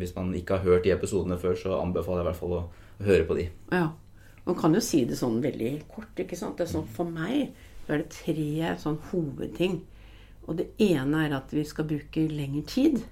hvis 0.00 0.14
man 0.18 0.34
ikke 0.38 0.58
har 0.58 0.66
hørt 0.66 0.88
de 0.88 0.94
episodene 0.96 1.38
før, 1.38 1.54
så 1.58 1.78
anbefaler 1.78 2.24
jeg 2.24 2.26
i 2.26 2.30
hvert 2.32 2.42
fall 2.42 2.56
å, 2.58 2.62
å 2.98 3.10
høre 3.10 3.28
på 3.28 3.38
de. 3.38 3.46
Ja. 3.70 3.88
Man 4.42 4.58
kan 4.58 4.74
jo 4.74 4.82
si 4.82 5.04
det 5.06 5.20
sånn 5.20 5.38
veldig 5.42 5.76
kort. 5.86 6.18
ikke 6.18 6.34
sant? 6.38 6.58
Det 6.58 6.66
er 6.66 6.72
sånn, 6.72 6.88
for 6.90 7.06
meg 7.06 7.52
så 7.86 7.94
er 7.94 8.02
det 8.02 8.14
tre 8.14 8.74
sånn 8.82 8.98
hovedting. 9.12 9.80
Og 10.50 10.58
det 10.58 10.72
ene 10.82 11.26
er 11.28 11.36
at 11.38 11.52
vi 11.54 11.62
skal 11.66 11.86
bruke 11.86 12.26
lengre 12.30 12.64
tid 12.66 13.04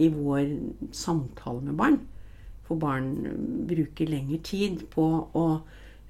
i 0.00 0.08
vår 0.12 0.46
samtale 0.96 1.60
med 1.66 1.76
barn. 1.76 1.98
For 2.68 2.80
barn 2.80 3.14
bruker 3.68 4.10
lengre 4.10 4.42
tid 4.44 4.84
på 4.92 5.06
å 5.40 5.46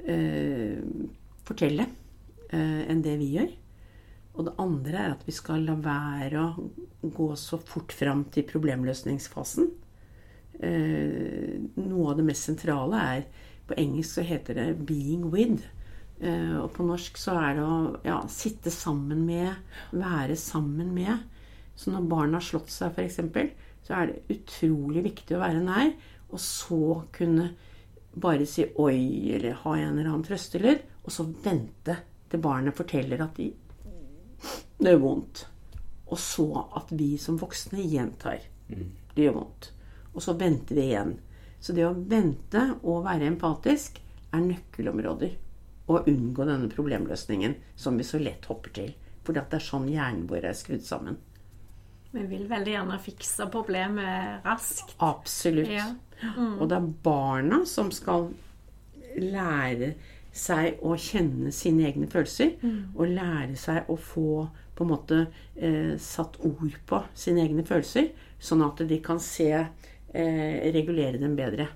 eh, 0.04 0.82
fortelle 1.46 1.86
eh, 2.50 2.82
enn 2.90 3.02
det 3.04 3.16
vi 3.20 3.32
gjør. 3.36 3.50
Og 4.38 4.46
det 4.46 4.54
andre 4.62 5.00
er 5.02 5.14
at 5.16 5.24
vi 5.26 5.34
skal 5.34 5.64
la 5.66 5.74
være 5.82 6.42
å 6.42 6.68
gå 7.14 7.28
så 7.38 7.58
fort 7.58 7.94
fram 7.94 8.24
til 8.34 8.46
problemløsningsfasen. 8.46 9.70
Eh, 10.58 11.58
noe 11.78 12.10
av 12.10 12.18
det 12.18 12.26
mest 12.26 12.48
sentrale 12.48 12.98
er 12.98 13.28
På 13.68 13.76
engelsk 13.76 14.16
så 14.16 14.22
heter 14.24 14.54
det 14.54 14.78
'being 14.88 15.28
with'. 15.28 15.66
Eh, 16.20 16.56
og 16.56 16.72
på 16.72 16.86
norsk 16.86 17.18
så 17.20 17.34
er 17.36 17.58
det 17.58 17.64
å 17.64 18.00
ja, 18.02 18.22
sitte 18.32 18.70
sammen 18.70 19.26
med, 19.26 19.54
være 19.92 20.36
sammen 20.36 20.94
med. 20.94 21.18
Så 21.76 21.92
når 21.92 22.08
barn 22.08 22.32
har 22.32 22.40
slått 22.40 22.72
seg, 22.72 22.96
f.eks., 22.96 23.20
så 23.86 23.94
er 23.94 24.06
det 24.06 24.38
utrolig 24.38 25.04
viktig 25.04 25.36
å 25.36 25.42
være 25.44 25.60
nær. 25.60 25.92
Og 26.28 26.40
så 26.40 27.02
kunne 27.12 27.50
bare 28.14 28.46
si 28.46 28.64
'oi' 28.64 29.34
eller 29.36 29.52
ha 29.62 29.76
en 29.76 29.98
eller 29.98 30.10
annen 30.10 30.24
trøstelyd, 30.26 30.82
og 31.04 31.12
så 31.12 31.24
vente 31.44 31.96
til 32.28 32.40
barnet 32.40 32.76
forteller 32.76 33.22
at 33.22 33.36
de, 33.36 33.52
det 34.78 34.92
gjør 34.92 35.02
vondt. 35.02 35.46
Og 36.08 36.18
så 36.18 36.46
at 36.76 36.92
vi 36.92 37.16
som 37.20 37.38
voksne 37.40 37.84
gjentar. 37.84 38.44
Det 38.68 39.24
gjør 39.24 39.40
vondt. 39.40 39.72
Og 40.14 40.22
så 40.24 40.34
venter 40.38 40.74
vi 40.74 40.86
igjen. 40.88 41.18
Så 41.60 41.74
det 41.76 41.84
å 41.86 41.92
vente 41.94 42.62
og 42.82 43.04
være 43.04 43.28
empatisk 43.28 43.98
er 44.32 44.44
nøkkelområder. 44.44 45.34
Og 45.88 46.08
unngå 46.08 46.46
denne 46.48 46.68
problemløsningen 46.72 47.56
som 47.76 47.98
vi 47.98 48.06
så 48.06 48.20
lett 48.22 48.48
hopper 48.48 48.74
til. 48.76 48.92
Fordi 49.24 49.42
at 49.42 49.50
det 49.50 49.60
er 49.60 49.66
sånn 49.66 49.88
hjernen 49.90 50.28
vår 50.30 50.48
er 50.48 50.56
skrudd 50.56 50.84
sammen. 50.86 51.18
Vi 52.12 52.24
vil 52.24 52.46
veldig 52.48 52.72
gjerne 52.72 53.00
fikse 53.04 53.48
problemet 53.52 54.46
raskt. 54.46 54.94
Absolutt. 55.04 55.68
Ja. 55.68 55.90
Og 56.58 56.68
det 56.68 56.76
er 56.78 56.92
barna 57.04 57.62
som 57.66 57.90
skal 57.94 58.28
lære 59.18 59.94
seg 60.38 60.78
å 60.86 60.94
kjenne 60.98 61.50
sine 61.54 61.88
egne 61.88 62.08
følelser. 62.10 62.56
Og 62.94 63.12
lære 63.12 63.56
seg 63.58 63.90
å 63.90 63.96
få 63.96 64.48
på 64.78 64.86
en 64.86 64.92
måte 64.92 65.16
eh, 65.56 65.96
satt 65.98 66.38
ord 66.46 66.76
på 66.86 67.02
sine 67.18 67.42
egne 67.42 67.64
følelser. 67.66 68.12
Sånn 68.38 68.62
at 68.62 68.82
de 68.86 69.00
kan 69.02 69.18
se 69.22 69.50
eh, 69.54 70.72
regulere 70.74 71.18
dem 71.18 71.34
bedre. 71.38 71.68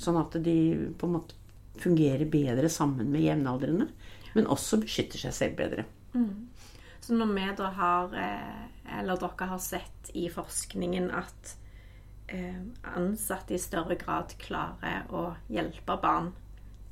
Sånn 0.00 0.16
at 0.16 0.38
de 0.40 0.56
på 0.96 1.08
en 1.08 1.18
måte 1.18 1.36
fungerer 1.80 2.24
bedre 2.28 2.68
sammen 2.72 3.10
med 3.12 3.24
jevnaldrende. 3.26 3.88
Men 4.34 4.48
også 4.48 4.78
beskytter 4.80 5.20
seg 5.20 5.34
selv 5.36 5.58
bedre. 5.58 5.84
Så 7.00 7.16
når 7.16 7.32
vi 7.34 7.46
da 7.58 7.70
har, 7.76 8.14
eh, 8.14 8.98
eller 9.00 9.20
dere 9.20 9.46
har 9.52 9.58
sett 9.58 10.10
i 10.14 10.28
forskningen 10.32 11.10
at 11.10 11.56
ansatte 12.94 13.56
i 13.56 13.58
større 13.58 13.96
grad 13.98 14.36
klarer 14.38 15.08
å 15.10 15.32
hjelpe 15.50 15.96
barn 16.02 16.30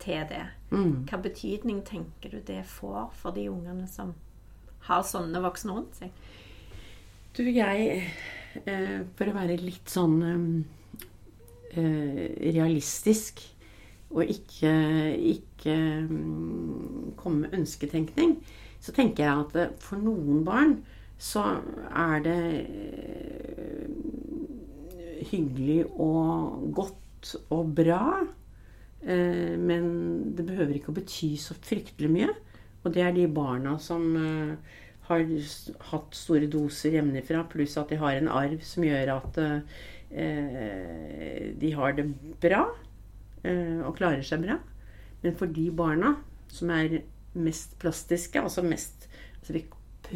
til 0.02 0.24
det, 0.30 0.44
hva 0.70 1.18
betydning 1.22 1.82
tenker 1.86 2.32
du 2.34 2.40
det 2.46 2.64
får 2.66 3.12
for 3.18 3.34
de 3.34 3.48
ungene 3.50 3.86
som 3.90 4.14
har 4.88 5.04
sånne 5.06 5.42
voksne 5.42 5.74
rundt 5.74 6.00
seg? 6.00 6.12
Du, 7.36 7.44
jeg 7.44 8.02
eh, 8.64 9.00
For 9.14 9.30
å 9.30 9.36
være 9.36 9.58
litt 9.60 9.90
sånn 9.92 10.18
eh, 11.70 12.26
realistisk 12.56 13.44
og 14.08 14.24
ikke, 14.24 14.72
ikke 15.34 15.74
mm, 16.08 17.12
komme 17.20 17.44
med 17.44 17.58
ønsketenkning, 17.60 18.38
så 18.80 18.94
tenker 18.96 19.24
jeg 19.24 19.42
at 19.44 19.58
eh, 19.60 19.74
for 19.84 20.00
noen 20.00 20.46
barn 20.46 20.78
så 21.20 21.44
er 21.92 22.22
det 22.24 22.38
eh, 22.62 23.88
hyggelig 25.30 25.82
og 25.90 26.68
godt 26.76 27.34
og 27.54 27.72
bra. 27.78 28.02
Eh, 29.02 29.54
men 29.58 29.84
det 30.36 30.46
behøver 30.48 30.78
ikke 30.78 30.92
å 30.92 30.98
bety 30.98 31.32
så 31.40 31.56
fryktelig 31.58 32.10
mye. 32.12 32.32
Og 32.84 32.94
det 32.94 33.04
er 33.04 33.14
de 33.16 33.26
barna 33.30 33.76
som 33.82 34.04
eh, 34.18 34.78
har 35.08 35.24
hatt 35.90 36.16
store 36.16 36.48
doser 36.50 36.98
hjemmefra, 36.98 37.44
pluss 37.50 37.78
at 37.80 37.92
de 37.92 38.00
har 38.00 38.18
en 38.18 38.30
arv 38.32 38.60
som 38.66 38.86
gjør 38.86 39.14
at 39.16 39.40
eh, 39.44 39.62
de 41.58 41.72
har 41.76 41.96
det 41.96 42.06
bra 42.40 42.62
og 43.48 43.94
klarer 43.96 44.24
seg 44.26 44.42
bra. 44.42 44.56
Men 45.22 45.36
for 45.38 45.52
de 45.52 45.66
barna 45.72 46.14
som 46.52 46.72
er 46.74 47.02
mest 47.38 47.76
plastiske, 47.80 48.40
altså 48.40 48.64
mest 48.66 49.06
altså 49.38 49.54
vi, 49.54 49.64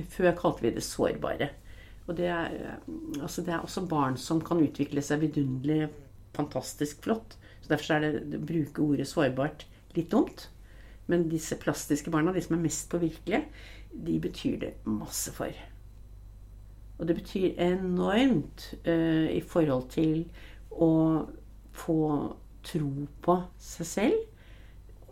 Før 0.08 0.32
kalte 0.36 0.64
vi 0.64 0.72
det 0.72 0.82
sårbare. 0.84 1.50
Og 2.06 2.16
det 2.18 2.28
er, 2.30 2.54
eh, 2.56 3.20
altså 3.22 3.44
det 3.46 3.54
er 3.54 3.62
også 3.62 3.86
barn 3.86 4.16
som 4.18 4.40
kan 4.44 4.62
utvikle 4.62 5.02
seg 5.04 5.22
vidunderlig 5.26 5.90
fantastisk 6.36 7.02
flott. 7.04 7.36
Så 7.62 7.74
Derfor 7.74 7.94
er 7.94 8.18
det 8.24 8.40
å 8.40 8.46
bruke 8.46 8.82
ordet 8.82 9.08
sårbart 9.10 9.66
litt 9.96 10.10
dumt. 10.10 10.48
Men 11.10 11.28
disse 11.30 11.58
plastiske 11.60 12.10
barna, 12.10 12.32
de 12.32 12.42
som 12.42 12.56
er 12.56 12.64
mest 12.64 12.88
påvirkelige, 12.90 13.44
de 13.92 14.18
betyr 14.22 14.58
det 14.62 14.72
masse 14.88 15.32
for. 15.34 15.52
Og 16.98 17.08
det 17.08 17.16
betyr 17.18 17.58
enormt 17.60 18.68
uh, 18.86 19.28
i 19.28 19.40
forhold 19.42 19.88
til 19.92 20.24
å 20.70 20.92
få 21.74 21.98
tro 22.62 23.06
på 23.24 23.36
seg 23.60 23.88
selv, 23.88 24.20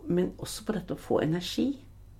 men 0.07 0.31
også 0.41 0.65
på 0.65 0.75
dette 0.77 0.95
å 0.95 1.01
få 1.01 1.19
energi 1.21 1.67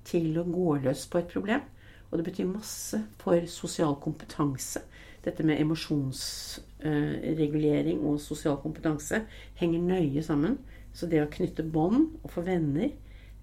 til 0.05 0.35
å 0.37 0.45
gå 0.45 0.75
løs 0.83 1.05
på 1.09 1.21
et 1.21 1.31
problem. 1.31 1.63
Og 2.11 2.19
det 2.19 2.25
betyr 2.27 2.43
masse 2.49 2.97
for 3.21 3.45
sosial 3.47 3.95
kompetanse. 4.03 4.81
Dette 5.23 5.43
med 5.47 5.61
emosjonsregulering 5.61 7.99
og 8.03 8.21
sosial 8.21 8.57
kompetanse 8.61 9.21
henger 9.59 9.79
nøye 9.85 10.23
sammen. 10.25 10.57
Så 10.93 11.07
det 11.07 11.21
å 11.23 11.29
knytte 11.31 11.63
bånd 11.63 12.09
og 12.19 12.31
få 12.33 12.41
venner 12.43 12.89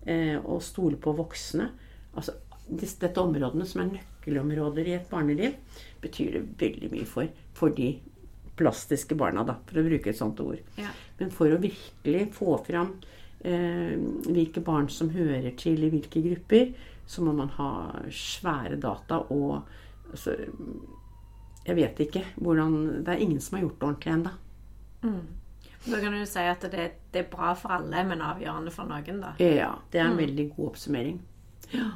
eh, 0.05 0.39
og 0.43 0.63
stole 0.65 0.97
på 1.01 1.13
voksne 1.17 1.71
altså 2.13 2.33
Dette 2.69 3.21
områdene 3.23 3.65
som 3.65 3.81
er 3.81 3.89
nøkkelområder 3.95 4.85
i 4.91 4.93
et 4.99 5.09
barneliv, 5.09 5.53
betyr 6.03 6.33
det 6.35 6.43
veldig 6.61 6.89
mye 6.93 7.07
for, 7.09 7.25
for 7.57 7.73
de 7.73 7.97
plastiske 8.59 9.15
barna, 9.17 9.41
da, 9.49 9.55
for 9.65 9.81
å 9.81 9.87
bruke 9.87 10.11
et 10.13 10.19
sånt 10.19 10.41
ord. 10.45 10.61
Ja. 10.77 10.91
Men 11.17 11.33
for 11.33 11.49
å 11.49 11.63
virkelig 11.63 12.29
få 12.37 12.59
fram 12.67 13.01
eh, 13.01 13.18
hvilke 13.39 14.61
barn 14.67 14.89
som 14.91 15.13
hører 15.15 15.53
til 15.57 15.85
i 15.87 15.91
hvilke 15.93 16.23
grupper, 16.25 16.73
så 17.07 17.23
må 17.23 17.33
man 17.33 17.53
ha 17.55 17.71
svære 18.11 18.77
data 18.83 19.21
og 19.33 19.61
altså, 20.11 20.35
Jeg 21.67 21.77
vet 21.77 22.01
ikke 22.01 22.25
hvordan 22.37 23.05
Det 23.05 23.09
er 23.09 23.23
ingen 23.23 23.41
som 23.41 23.57
har 23.57 23.63
gjort 23.63 23.81
det 23.81 23.89
ordentlig 23.89 24.13
ennå. 24.13 24.33
Da 25.87 26.01
kan 26.01 26.13
du 26.13 26.27
si 26.27 26.43
at 26.43 26.67
det, 26.73 26.91
det 27.15 27.23
er 27.23 27.31
bra 27.31 27.55
for 27.55 27.79
alle, 27.79 28.03
men 28.05 28.23
avgjørende 28.25 28.73
for 28.75 28.89
noen, 28.91 29.21
da. 29.23 29.33
Ja, 29.39 29.71
det 29.93 30.01
er 30.01 30.11
en 30.11 30.19
veldig 30.19 30.49
god 30.57 30.73
oppsummering. 30.73 31.21
Ja. 31.73 31.91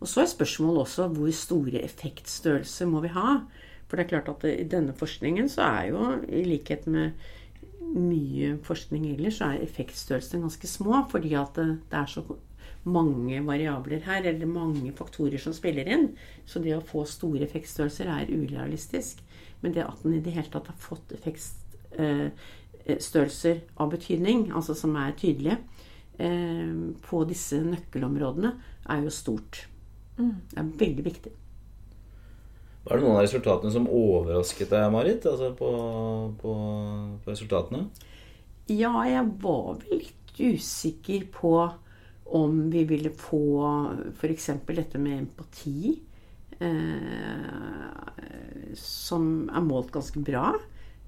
Og 0.00 0.08
så 0.08 0.22
er 0.22 0.30
spørsmålet 0.30 0.84
også 0.84 1.08
hvor 1.12 1.30
store 1.34 1.82
effektstørrelser 1.82 2.88
må 2.88 3.02
vi 3.04 3.12
ha? 3.16 3.40
For 3.86 3.96
det 3.96 4.06
er 4.06 4.12
klart 4.12 4.30
at 4.32 4.46
i 4.50 4.66
denne 4.68 4.94
forskningen 4.96 5.48
så 5.50 5.66
er 5.66 5.90
jo, 5.90 6.04
i 6.28 6.44
likhet 6.46 6.86
med 6.90 7.26
mye 7.94 8.56
forskning 8.66 9.06
ellers, 9.12 9.38
så 9.38 9.44
er 9.52 9.64
effektstørrelsene 9.64 10.44
ganske 10.46 10.68
små. 10.70 10.94
Fordi 11.10 11.32
at 11.38 11.52
det, 11.58 11.66
det 11.90 11.98
er 12.00 12.08
så 12.10 12.22
mange 12.86 13.46
variabler 13.46 14.00
her, 14.06 14.22
eller 14.30 14.46
mange 14.46 14.92
faktorer 14.96 15.38
som 15.42 15.52
spiller 15.56 15.84
inn. 15.90 16.06
Så 16.46 16.58
det 16.62 16.76
å 16.76 16.84
få 16.84 17.04
store 17.08 17.44
effektstørrelser 17.46 18.06
er 18.12 18.32
urealistisk. 18.32 19.14
Men 19.62 19.74
det 19.74 19.84
at 19.86 20.02
den 20.04 20.14
i 20.18 20.24
det 20.24 20.34
hele 20.36 20.50
tatt 20.52 20.68
har 20.70 20.78
fått 20.80 21.12
effektstørrelser 21.16 23.56
av 23.82 23.86
betydning, 23.94 24.40
altså 24.54 24.72
som 24.78 24.92
er 25.00 25.18
tydelige, 25.18 25.58
eh, 26.18 26.74
på 27.08 27.24
disse 27.28 27.56
nøkkelområdene, 27.64 28.50
er 28.90 28.98
jo 29.02 29.10
stort. 29.10 29.68
Det 30.16 30.56
er 30.56 30.64
veldig 30.80 31.04
viktig. 31.04 31.32
Var 32.86 32.98
det 33.00 33.02
noen 33.02 33.16
av 33.18 33.24
resultatene 33.24 33.72
som 33.74 33.88
overrasket 33.90 34.70
deg, 34.70 34.84
Marit? 34.94 35.24
Altså 35.26 35.50
på, 35.58 35.70
på, 36.38 36.52
på 37.24 37.32
resultatene? 37.32 37.88
Ja, 38.70 38.92
jeg 39.06 39.24
var 39.42 39.80
vel 39.80 40.04
litt 40.04 40.38
usikker 40.38 41.26
på 41.34 41.56
om 42.36 42.70
vi 42.70 42.84
ville 42.86 43.10
få 43.10 43.42
f.eks. 44.12 44.46
dette 44.70 44.98
med 45.02 45.18
empati, 45.24 45.96
eh, 46.58 47.50
som 48.78 49.28
er 49.50 49.66
målt 49.66 49.90
ganske 49.94 50.22
bra. 50.26 50.52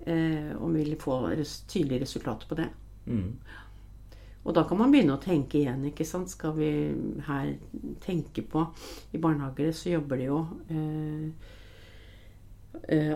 Eh, 0.07 0.51
om 0.59 0.75
vi 0.75 0.83
ville 0.83 0.99
få 0.99 1.21
res 1.29 1.61
tydelige 1.71 2.07
resultater 2.07 2.51
på 2.51 2.59
det. 2.59 2.69
Og 4.49 4.55
da 4.57 4.63
kan 4.65 4.79
man 4.81 4.91
begynne 4.95 5.15
å 5.19 5.23
tenke 5.23 5.59
igjen. 5.61 5.85
ikke 5.91 6.07
sant? 6.09 6.31
Skal 6.31 6.55
vi 6.57 6.71
her 7.27 7.55
tenke 8.01 8.43
på 8.47 8.63
I 9.13 9.21
barnehager 9.21 9.73
så 9.77 9.93
jobber 9.93 10.17
det 10.21 10.29
jo 10.31 10.39
eh, 10.73 11.55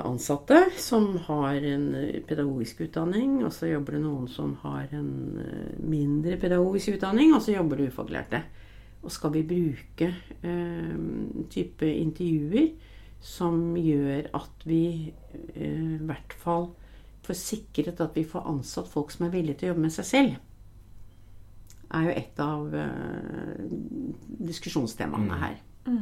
ansatte 0.03 0.59
som 0.77 1.17
har 1.27 1.63
en 1.65 1.87
pedagogisk 2.29 2.83
utdanning, 2.87 3.39
og 3.45 3.53
så 3.55 3.71
jobber 3.71 3.97
det 3.97 4.03
noen 4.05 4.29
som 4.29 4.55
har 4.63 4.91
en 4.93 5.39
eh, 5.41 5.79
mindre 5.79 6.37
pedagogisk 6.41 6.97
utdanning, 6.97 7.33
og 7.35 7.43
så 7.45 7.55
jobber 7.57 7.81
det 7.81 7.91
ufaglærte. 7.93 8.43
Og 9.03 9.13
skal 9.13 9.33
vi 9.35 9.43
bruke 9.47 10.11
eh, 10.43 10.97
type 11.51 11.89
intervjuer 11.89 12.71
som 13.23 13.77
gjør 13.79 14.31
at 14.35 14.65
vi 14.67 14.85
eh, 15.55 15.99
i 15.99 16.07
hvert 16.07 16.35
fall 16.39 16.71
får 17.23 17.39
sikret 17.39 18.03
at 18.03 18.17
vi 18.19 18.27
får 18.27 18.49
ansatt 18.51 18.91
folk 18.91 19.15
som 19.15 19.27
er 19.27 19.35
villige 19.35 19.61
til 19.61 19.71
å 19.71 19.73
jobbe 19.73 19.87
med 19.87 19.95
seg 19.95 20.09
selv, 20.09 20.41
er 21.93 22.09
jo 22.09 22.15
et 22.17 22.43
av 22.43 22.77
eh, 22.83 23.65
diskusjonstemaene 24.53 25.41
her. 25.47 25.59
Ja. 25.87 25.97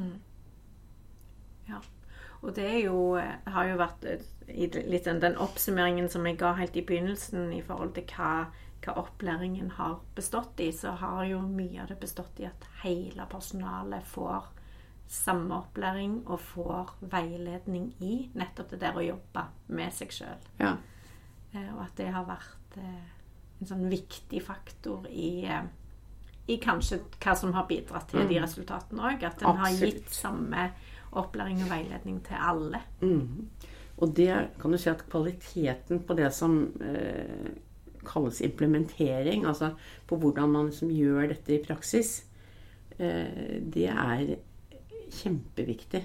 Og 2.40 2.54
det 2.56 2.70
jo, 2.86 3.16
har 3.20 3.68
jo 3.68 3.80
vært 3.80 4.06
eh, 4.08 4.24
i 4.48 4.68
litt 4.70 5.06
den, 5.06 5.20
den 5.22 5.38
oppsummeringen 5.40 6.08
som 6.10 6.26
jeg 6.26 6.38
ga 6.40 6.54
helt 6.58 6.76
i 6.76 6.84
begynnelsen 6.86 7.52
i 7.54 7.60
forhold 7.64 7.92
til 7.96 8.06
hva, 8.14 8.48
hva 8.84 8.96
opplæringen 9.02 9.74
har 9.76 9.98
bestått 10.16 10.60
i, 10.64 10.70
så 10.72 10.96
har 11.02 11.24
jo 11.28 11.42
mye 11.44 11.82
av 11.82 11.90
det 11.92 12.00
bestått 12.00 12.40
i 12.40 12.48
at 12.48 12.66
hele 12.82 13.28
personalet 13.30 14.06
får 14.08 14.48
samme 15.10 15.56
opplæring 15.58 16.20
og 16.30 16.38
får 16.52 16.94
veiledning 17.10 17.90
i 17.98 18.28
nettopp 18.38 18.70
det 18.70 18.80
der 18.84 18.96
å 18.96 19.02
jobbe 19.02 19.44
med 19.74 19.94
seg 19.94 20.14
sjøl. 20.14 20.44
Ja. 20.62 20.76
Eh, 21.52 21.70
og 21.74 21.82
at 21.88 21.96
det 21.98 22.12
har 22.14 22.28
vært 22.28 22.78
eh, 22.78 23.08
en 23.60 23.70
sånn 23.72 23.88
viktig 23.90 24.42
faktor 24.46 25.08
i, 25.10 25.44
eh, 25.50 25.66
i 26.46 26.60
kanskje 26.62 27.00
hva 27.18 27.34
som 27.38 27.54
har 27.56 27.66
bidratt 27.68 28.12
til 28.12 28.28
de 28.30 28.38
resultatene 28.42 29.10
òg. 29.10 29.26
At 29.26 29.42
en 29.42 29.58
har 29.60 29.74
gitt 29.74 30.14
samme 30.14 30.70
opplæring 31.12 31.62
og 31.64 31.70
veiledning 31.70 32.20
til 32.26 32.38
alle. 32.38 32.82
Og 34.00 34.16
det 34.16 34.30
kan 34.60 34.72
du 34.72 34.78
si 34.80 34.88
at 34.88 35.04
kvaliteten 35.10 36.04
på 36.06 36.16
det 36.16 36.30
som 36.32 36.72
eh, 36.80 37.50
kalles 38.06 38.40
implementering, 38.40 39.44
altså 39.46 39.74
på 40.08 40.16
hvordan 40.16 40.48
man 40.48 40.70
liksom 40.70 40.92
gjør 40.94 41.28
dette 41.34 41.54
i 41.54 41.64
praksis, 41.64 42.24
eh, 42.98 43.60
det 43.60 43.88
er 43.88 44.36
kjempeviktig. 45.10 46.02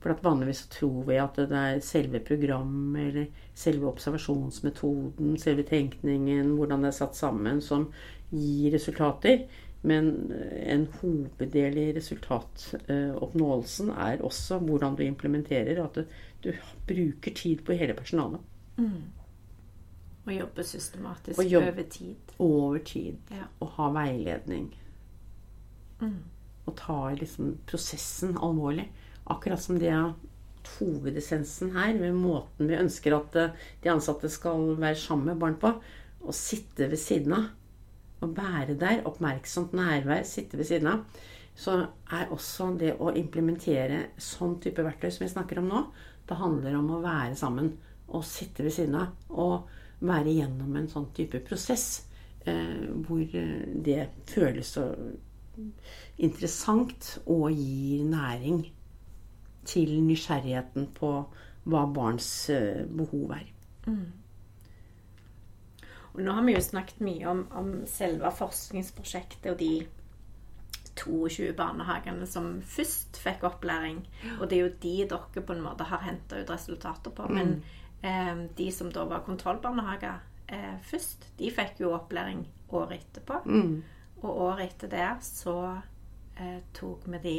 For 0.00 0.14
at 0.14 0.22
vanligvis 0.24 0.62
tror 0.72 1.02
vi 1.10 1.18
at 1.20 1.36
det 1.36 1.56
er 1.56 1.80
selve 1.84 2.22
programmet 2.24 3.08
eller 3.10 3.26
selve 3.54 3.90
observasjonsmetoden, 3.90 5.34
selve 5.38 5.66
tenkningen, 5.68 6.54
hvordan 6.56 6.86
det 6.86 6.92
er 6.94 6.98
satt 7.02 7.18
sammen, 7.18 7.60
som 7.60 7.90
gir 8.30 8.72
resultater. 8.72 9.44
Men 9.82 10.32
eh, 10.36 10.72
en 10.74 10.86
hoveddel 11.00 11.78
i 11.80 11.86
resultatoppnåelsen 11.96 13.90
er 13.96 14.20
også 14.26 14.58
hvordan 14.64 14.96
du 14.98 15.02
implementerer, 15.06 15.80
at 15.84 15.94
du, 15.96 16.04
du 16.44 16.52
bruker 16.88 17.34
tid 17.34 17.62
på 17.64 17.72
hele 17.80 17.94
personalet. 17.96 18.40
Og 20.26 20.32
jobbe 20.36 20.64
systematisk 20.64 21.38
Og 21.40 21.44
jobb- 21.48 21.68
over 21.72 21.82
tid. 21.90 22.34
Over 22.38 22.78
tid. 22.84 23.16
Ja. 23.32 23.46
Og 23.60 23.68
ha 23.78 23.88
veiledning. 23.96 24.68
Og 26.66 26.76
ta 26.76 26.98
liksom 27.16 27.54
prosessen 27.68 28.36
alvorlig. 28.36 28.86
Akkurat 29.30 29.60
som 29.62 29.78
det 29.80 29.88
er 29.92 30.12
hovedessensen 30.78 31.72
her, 31.74 31.94
med 31.96 32.14
måten 32.20 32.68
vi 32.68 32.76
ønsker 32.76 33.16
at 33.16 33.36
eh, 33.40 33.54
de 33.82 33.90
ansatte 33.92 34.28
skal 34.32 34.74
være 34.80 34.96
sammen 35.00 35.32
med 35.32 35.40
barn 35.40 35.56
på. 35.60 35.72
Å 36.20 36.32
sitte 36.36 36.88
ved 36.92 37.00
siden 37.00 37.32
av. 37.36 37.48
Å 38.20 38.30
være 38.36 38.76
der. 38.80 39.02
Oppmerksomt 39.08 39.74
nærvær. 39.76 40.24
Sitte 40.28 40.60
ved 40.60 40.68
siden 40.68 40.90
av. 40.92 41.20
Så 41.56 41.76
er 42.12 42.32
også 42.32 42.70
det 42.80 42.94
å 43.00 43.12
implementere 43.16 44.10
sånn 44.20 44.58
type 44.62 44.84
verktøy 44.86 45.10
som 45.12 45.26
vi 45.26 45.32
snakker 45.32 45.60
om 45.60 45.68
nå, 45.68 45.80
det 46.28 46.38
handler 46.38 46.76
om 46.78 46.86
å 46.94 47.00
være 47.02 47.34
sammen 47.36 47.72
og 48.14 48.22
sitte 48.24 48.64
ved 48.64 48.74
siden 48.76 48.96
av. 49.00 49.16
Og 49.30 50.06
være 50.06 50.32
gjennom 50.38 50.76
en 50.78 50.88
sånn 50.88 51.10
type 51.16 51.42
prosess 51.44 52.06
eh, 52.48 52.86
hvor 53.04 53.20
eh, 53.20 53.66
det 53.84 54.06
føles 54.30 54.76
så 54.78 54.86
interessant 56.22 57.16
og 57.26 57.50
gir 57.52 58.06
næring 58.08 58.62
til 59.68 59.92
nysgjerrigheten 60.06 60.88
på 60.96 61.12
hva 61.68 61.84
barns 61.92 62.30
eh, 62.54 62.86
behov 62.88 63.36
er. 63.36 63.50
Og 66.14 66.22
nå 66.24 66.34
har 66.34 66.44
vi 66.46 66.56
jo 66.56 66.62
snakket 66.64 67.02
mye 67.04 67.26
om, 67.30 67.44
om 67.56 67.72
selve 67.90 68.30
forskningsprosjektet 68.34 69.50
og 69.52 69.58
de 69.60 69.74
22 71.00 71.52
barnehagene 71.56 72.26
som 72.28 72.56
først 72.66 73.20
fikk 73.22 73.44
opplæring. 73.48 74.02
Og 74.38 74.48
det 74.50 74.58
er 74.58 74.64
jo 74.64 74.72
de 74.82 74.96
dere 75.12 75.44
på 75.46 75.54
en 75.54 75.62
måte 75.64 75.86
har 75.88 76.02
henta 76.04 76.40
ut 76.40 76.50
resultater 76.50 77.14
på. 77.14 77.28
Men 77.30 77.60
eh, 78.02 78.46
de 78.56 78.70
som 78.74 78.90
da 78.92 79.06
var 79.08 79.24
kontrollbarnehager 79.26 80.18
eh, 80.48 80.76
først, 80.90 81.30
de 81.38 81.52
fikk 81.54 81.80
jo 81.84 81.94
opplæring 81.96 82.44
året 82.68 83.00
etterpå. 83.00 83.40
Og 84.20 84.42
året 84.50 84.66
etter 84.66 84.92
det 84.92 85.08
så 85.24 85.56
eh, 86.36 86.60
tok 86.76 87.06
vi 87.08 87.22
de 87.24 87.38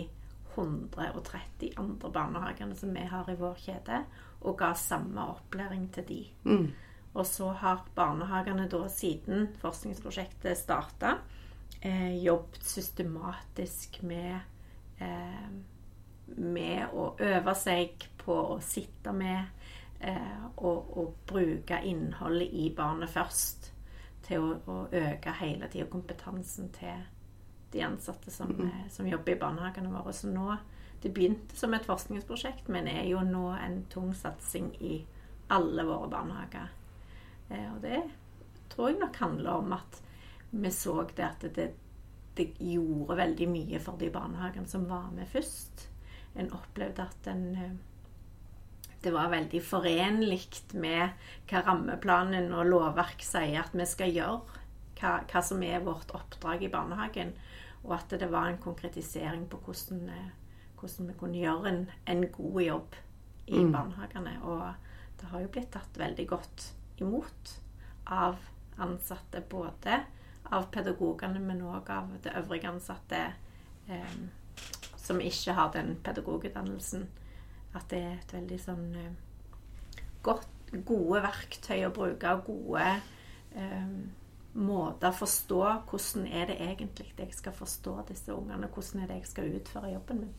130 0.55 1.75
andre 1.79 2.11
barnehagene 2.11 2.75
som 2.75 2.91
vi 2.95 3.03
har 3.07 3.29
i 3.31 3.37
vår 3.39 3.59
kjede, 3.61 4.01
og 4.41 4.57
ga 4.59 4.73
samme 4.75 5.23
opplæring 5.35 5.85
til 5.93 6.07
de. 6.07 6.21
Og 7.13 7.27
så 7.27 7.49
har 7.59 7.83
barnehagene 7.95 8.69
da 8.71 8.85
siden 8.89 9.49
forskningsprosjektet 9.59 10.57
starta, 10.57 11.17
eh, 11.81 12.23
jobbet 12.23 12.63
systematisk 12.63 13.99
med 14.07 14.39
eh, 15.01 15.51
med 16.37 16.93
å 16.93 17.11
øve 17.19 17.53
seg 17.57 18.05
på 18.21 18.35
å 18.55 18.59
sitte 18.63 19.13
med 19.15 19.45
eh, 19.99 20.43
og, 20.55 20.97
og 20.97 21.15
bruke 21.29 21.81
innholdet 21.87 22.53
i 22.53 22.69
barnet 22.75 23.11
først. 23.11 23.71
Til 24.21 24.45
å, 24.45 24.51
å 24.69 24.75
øke 24.93 25.33
hele 25.41 25.67
tida 25.71 25.87
kompetansen 25.91 26.69
til 26.75 27.01
de 27.73 27.81
ansatte 27.83 28.31
som, 28.31 28.51
eh, 28.67 28.85
som 28.93 29.07
jobber 29.09 29.35
i 29.35 29.41
barnehagene 29.41 29.91
våre. 29.91 30.13
Så 30.13 30.31
nå 30.31 30.57
Det 31.01 31.09
begynte 31.09 31.55
som 31.57 31.73
et 31.73 31.85
forskningsprosjekt, 31.89 32.67
men 32.69 32.85
er 32.87 33.07
jo 33.09 33.23
nå 33.25 33.55
en 33.57 33.79
tung 33.89 34.11
satsing 34.13 34.67
i 34.85 34.99
alle 35.49 35.81
våre 35.87 36.09
barnehager. 36.11 36.67
Eh, 37.51 37.67
og 37.73 37.81
det 37.83 38.01
tror 38.71 38.91
jeg 38.91 38.99
nok 39.01 39.21
handler 39.21 39.61
om 39.61 39.77
at 39.77 40.01
vi 40.51 40.71
så 40.73 41.01
det 41.15 41.27
at 41.27 41.45
det, 41.55 41.69
det 42.37 42.49
gjorde 42.59 43.19
veldig 43.19 43.47
mye 43.51 43.79
for 43.83 43.99
de 43.99 44.11
barnehagene 44.11 44.67
som 44.67 44.87
var 44.89 45.11
med 45.15 45.29
først. 45.31 45.87
En 46.39 46.51
opplevde 46.55 47.03
at 47.03 47.31
en 47.31 47.47
eh, 47.55 47.79
det 49.01 49.11
var 49.11 49.31
veldig 49.31 49.63
forenlig 49.65 50.43
med 50.77 51.23
hva 51.49 51.63
rammeplanen 51.65 52.51
og 52.53 52.67
lovverk 52.69 53.23
sier 53.25 53.63
at 53.63 53.73
vi 53.73 53.87
skal 53.89 54.13
gjøre. 54.13 54.59
Hva, 54.99 55.15
hva 55.25 55.41
som 55.41 55.63
er 55.65 55.81
vårt 55.81 56.11
oppdrag 56.13 56.61
i 56.61 56.69
barnehagen. 56.69 57.31
Og 57.81 57.95
at 57.97 58.13
det 58.13 58.29
var 58.29 58.51
en 58.51 58.61
konkretisering 58.61 59.47
på 59.49 59.57
hvordan, 59.65 60.03
eh, 60.13 60.27
hvordan 60.77 61.09
vi 61.09 61.17
kunne 61.17 61.41
gjøre 61.41 61.71
en, 61.71 61.81
en 62.05 62.27
god 62.29 62.61
jobb 62.61 62.99
i 63.47 63.63
barnehagene. 63.73 64.35
Og 64.45 64.61
det 65.17 65.31
har 65.31 65.41
jo 65.41 65.49
blitt 65.55 65.73
tatt 65.73 65.97
veldig 65.97 66.27
godt 66.29 66.67
imot 67.01 67.55
av 68.05 68.39
ansatte. 68.81 69.43
Både 69.49 70.01
av 70.51 70.67
pedagogene, 70.73 71.39
men 71.39 71.63
òg 71.63 71.89
av 71.93 72.13
det 72.23 72.35
øvrige 72.35 72.71
ansatte 72.71 73.19
eh, 73.87 74.15
som 74.99 75.21
ikke 75.23 75.55
har 75.57 75.71
den 75.75 75.95
pedagogutdannelsen. 76.03 77.07
At 77.75 77.87
det 77.91 78.01
er 78.03 78.15
et 78.17 78.33
veldig 78.35 78.57
sånn 78.59 78.87
eh, 78.99 80.01
godt, 80.25 80.49
gode 80.87 81.21
verktøy 81.23 81.85
å 81.87 81.93
bruke, 81.95 82.35
gode 82.47 82.87
eh, 83.55 83.93
måter 84.51 85.11
å 85.11 85.15
forstå 85.15 85.61
hvordan 85.87 86.27
er 86.27 86.49
det 86.49 86.57
egentlig 86.59 87.13
jeg 87.15 87.35
skal 87.35 87.55
forstå 87.55 87.95
disse 88.09 88.33
ungene, 88.35 88.67
hvordan 88.67 89.03
er 89.03 89.11
det 89.11 89.21
jeg 89.21 89.31
skal 89.31 89.53
utføre 89.55 89.93
jobben 89.93 90.25
min. 90.25 90.35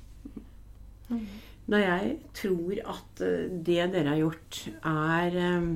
Når 1.73 1.83
jeg 1.83 2.13
tror 2.37 2.79
at 2.95 3.25
eh, 3.25 3.49
det 3.53 3.89
dere 3.95 4.13
har 4.13 4.21
gjort, 4.21 4.61
er 4.89 5.39
eh, 5.41 5.73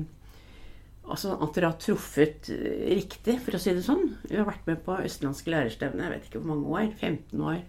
Altså 1.07 1.37
at 1.39 1.55
dere 1.55 1.71
har 1.71 1.79
truffet 1.79 2.49
eh, 2.51 2.91
riktig, 2.97 3.37
for 3.45 3.55
å 3.55 3.61
si 3.61 3.73
det 3.75 3.85
sånn. 3.85 4.09
Vi 4.27 4.35
har 4.35 4.47
vært 4.47 4.67
med 4.67 4.81
på 4.83 4.97
Østlandske 4.99 5.53
lærerstevne 5.53 6.03
jeg 6.03 6.13
vet 6.13 6.27
ikke 6.27 6.41
hvor 6.41 6.49
mange 6.51 6.71
år. 6.73 6.89
15 6.99 7.43
år, 7.47 7.61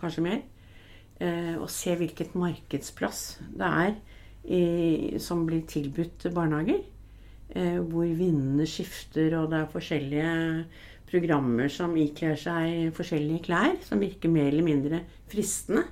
kanskje 0.00 0.24
mer. 0.26 0.40
Eh, 1.22 1.54
og 1.56 1.70
se 1.72 1.96
hvilket 1.96 2.36
markedsplass 2.36 3.22
det 3.56 3.68
er 3.68 3.94
i, 4.42 4.62
som 5.22 5.46
blir 5.48 5.64
tilbudt 5.70 6.28
barnehager. 6.34 6.82
Eh, 7.56 7.78
hvor 7.80 8.08
vindene 8.20 8.68
skifter, 8.68 9.32
og 9.40 9.48
det 9.52 9.62
er 9.62 9.72
forskjellige 9.72 10.36
programmer 11.12 11.72
som 11.72 11.96
ikler 12.00 12.36
seg 12.40 12.92
forskjellige 12.96 13.46
klær, 13.48 13.74
som 13.84 14.00
virker 14.00 14.32
mer 14.32 14.50
eller 14.50 14.66
mindre 14.66 15.02
fristende. 15.32 15.86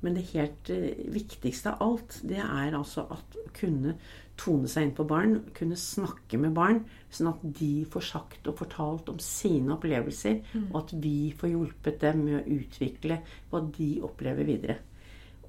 Men 0.00 0.14
det 0.14 0.28
helt 0.30 0.68
viktigste 1.10 1.72
av 1.72 1.80
alt, 1.82 2.20
det 2.30 2.38
er 2.38 2.76
altså 2.78 3.08
at 3.10 3.38
kunne 3.56 3.96
tone 4.38 4.70
seg 4.70 4.86
inn 4.86 4.96
på 4.96 5.06
barn, 5.08 5.38
kunne 5.56 5.76
snakke 5.78 6.38
med 6.40 6.54
barn, 6.56 6.82
sånn 7.10 7.32
at 7.32 7.44
de 7.58 7.72
får 7.90 8.04
sagt 8.08 8.50
og 8.50 8.58
fortalt 8.60 9.10
om 9.12 9.18
sine 9.22 9.74
opplevelser, 9.74 10.42
og 10.70 10.76
at 10.82 10.94
vi 11.02 11.32
får 11.36 11.52
hjulpet 11.52 12.00
dem 12.04 12.24
med 12.26 12.38
å 12.40 12.58
utvikle 12.58 13.20
hva 13.50 13.62
de 13.74 13.90
opplever 14.06 14.48
videre. 14.48 14.78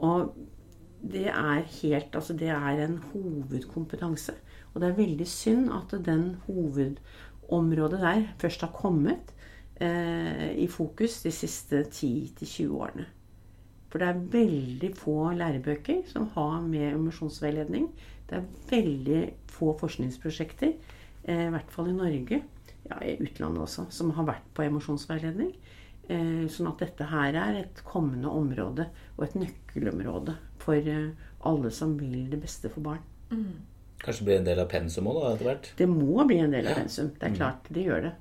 Og 0.05 0.33
det 0.99 1.27
er 1.31 1.61
helt 1.81 2.15
Altså, 2.15 2.33
det 2.33 2.49
er 2.51 2.83
en 2.83 2.97
hovedkompetanse. 3.13 4.33
Og 4.73 4.81
det 4.81 4.89
er 4.89 4.97
veldig 4.97 5.27
synd 5.27 5.69
at 5.73 5.95
den 6.05 6.35
hovedområdet 6.47 8.01
der 8.01 8.25
først 8.41 8.61
har 8.61 8.73
kommet 8.75 9.31
eh, 9.81 10.51
i 10.59 10.67
fokus 10.67 11.21
de 11.23 11.31
siste 11.31 11.85
10-20 11.87 12.75
årene. 12.75 13.07
For 13.89 14.01
det 14.01 14.09
er 14.09 14.21
veldig 14.35 14.91
få 14.97 15.31
lærebøker 15.37 16.03
som 16.09 16.29
har 16.35 16.61
med 16.61 16.93
emosjonsveiledning. 16.93 17.89
Det 18.29 18.37
er 18.37 18.49
veldig 18.69 19.21
få 19.49 19.73
forskningsprosjekter, 19.79 20.75
eh, 21.23 21.45
i 21.47 21.51
hvert 21.53 21.71
fall 21.73 21.89
i 21.89 21.97
Norge, 21.97 22.43
ja, 22.85 22.99
i 23.01 23.17
utlandet 23.17 23.65
også, 23.65 23.87
som 23.89 24.11
har 24.17 24.29
vært 24.29 24.45
på 24.53 24.67
emosjonsveiledning. 24.67 25.55
Eh, 26.09 26.45
sånn 26.49 26.69
at 26.69 26.81
dette 26.81 27.09
her 27.09 27.35
er 27.37 27.63
et 27.63 27.81
kommende 27.85 28.29
område 28.29 28.87
og 29.17 29.25
et 29.25 29.35
nøkkelområde 29.37 30.37
for 30.61 30.77
eh, 30.77 31.11
alle 31.49 31.73
som 31.73 31.97
vil 31.97 32.29
det 32.29 32.41
beste 32.41 32.69
for 32.69 32.85
barn. 32.85 33.03
Kanskje 33.99 34.25
bli 34.25 34.37
en 34.37 34.47
del 34.47 34.61
av 34.61 34.69
pensum 34.71 35.09
òg, 35.11 35.21
etter 35.33 35.49
hvert? 35.49 35.73
Det 35.77 35.89
må 35.89 36.23
bli 36.25 36.39
en 36.39 36.53
del 36.53 36.69
av 36.71 36.77
pensum. 36.79 37.11
Det 37.19 37.29
er 37.29 37.35
klart, 37.35 37.67
det 37.73 37.83
gjør 37.89 38.05
det. 38.07 38.13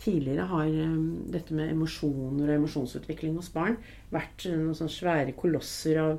Tidligere 0.00 0.46
har 0.48 0.68
um, 0.90 1.26
dette 1.28 1.52
med 1.56 1.74
emosjoner 1.74 2.46
og 2.48 2.54
emosjonsutvikling 2.54 3.34
hos 3.36 3.50
barn 3.52 3.76
vært 4.14 4.46
uh, 4.48 4.54
noen 4.56 4.78
sånne 4.78 4.94
svære 4.94 5.34
kolosser 5.36 6.00
av 6.00 6.14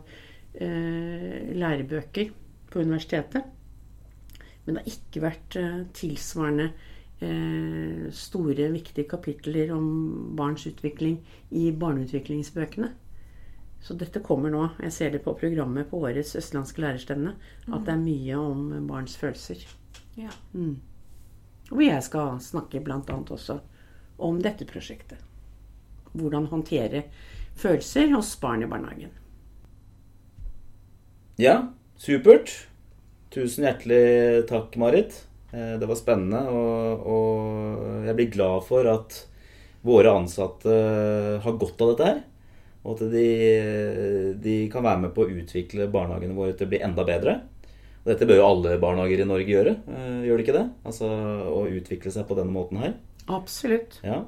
eh, 0.54 1.56
lærebøker 1.56 2.32
på 2.72 2.80
universitetet. 2.80 3.44
Men 4.66 4.76
det 4.76 4.84
har 4.84 4.94
ikke 4.94 5.24
vært 5.24 5.58
eh, 5.60 5.78
tilsvarende 5.98 6.68
eh, 7.22 8.10
store, 8.16 8.72
viktige 8.74 9.10
kapitler 9.10 9.74
om 9.76 9.88
barns 10.38 10.68
utvikling 10.70 11.20
i 11.50 11.72
barneutviklingsbøkene. 11.72 12.92
Så 13.82 13.98
dette 13.98 14.22
kommer 14.22 14.54
nå. 14.54 14.68
Jeg 14.84 14.94
ser 14.94 15.12
det 15.16 15.24
på 15.26 15.34
programmet 15.40 15.90
på 15.90 16.04
årets 16.06 16.36
østlandske 16.38 16.84
lærerstevne. 16.84 17.34
At 17.66 17.88
det 17.88 17.96
er 17.96 18.04
mye 18.04 18.38
om 18.38 18.88
barns 18.88 19.16
følelser. 19.18 19.64
Ja. 20.20 20.30
Og 21.72 21.82
jeg 21.82 22.04
skal 22.06 22.38
snakke 22.44 22.84
bl.a. 22.86 23.02
også 23.02 23.58
om 24.24 24.40
dette 24.44 24.68
prosjektet. 24.70 25.20
Hvordan 26.14 26.50
håndtere 26.52 27.06
følelser 27.60 28.12
hos 28.16 28.34
barn 28.42 28.64
i 28.66 28.70
barnehagen. 28.70 29.12
Ja, 31.42 31.56
supert. 32.00 32.52
Tusen 33.32 33.66
hjertelig 33.66 34.46
takk, 34.50 34.76
Marit. 34.82 35.16
Eh, 35.54 35.78
Det 35.80 35.88
var 35.88 36.00
spennende, 36.00 36.42
og, 36.52 37.06
og 37.08 38.08
jeg 38.08 38.18
blir 38.18 38.34
glad 38.34 38.66
for 38.68 38.88
at 38.92 39.22
våre 39.82 40.12
ansatte 40.14 40.74
har 41.42 41.58
godt 41.58 41.82
av 41.82 41.94
dette 41.94 42.10
her. 42.10 42.20
Og 42.82 42.98
at 42.98 43.12
de, 43.14 43.26
de 44.42 44.56
kan 44.74 44.84
være 44.84 45.04
med 45.06 45.14
på 45.16 45.24
å 45.24 45.32
utvikle 45.42 45.90
barnehagene 45.94 46.36
våre 46.38 46.56
til 46.58 46.68
å 46.68 46.72
bli 46.74 46.82
enda 46.84 47.06
bedre. 47.08 47.40
Og 48.02 48.10
dette 48.10 48.26
bør 48.26 48.40
jo 48.42 48.48
alle 48.48 48.78
barnehager 48.82 49.22
i 49.22 49.30
Norge 49.30 49.54
gjøre, 49.54 49.76
eh, 49.94 50.22
gjør 50.26 50.40
de 50.40 50.46
ikke 50.46 50.58
det? 50.58 50.68
Altså 50.90 51.10
å 51.54 51.66
utvikle 51.70 52.14
seg 52.14 52.26
på 52.30 52.38
denne 52.38 52.54
måten 52.54 52.82
her. 52.82 52.96
Absolutt. 53.30 54.00
Ja. 54.06 54.24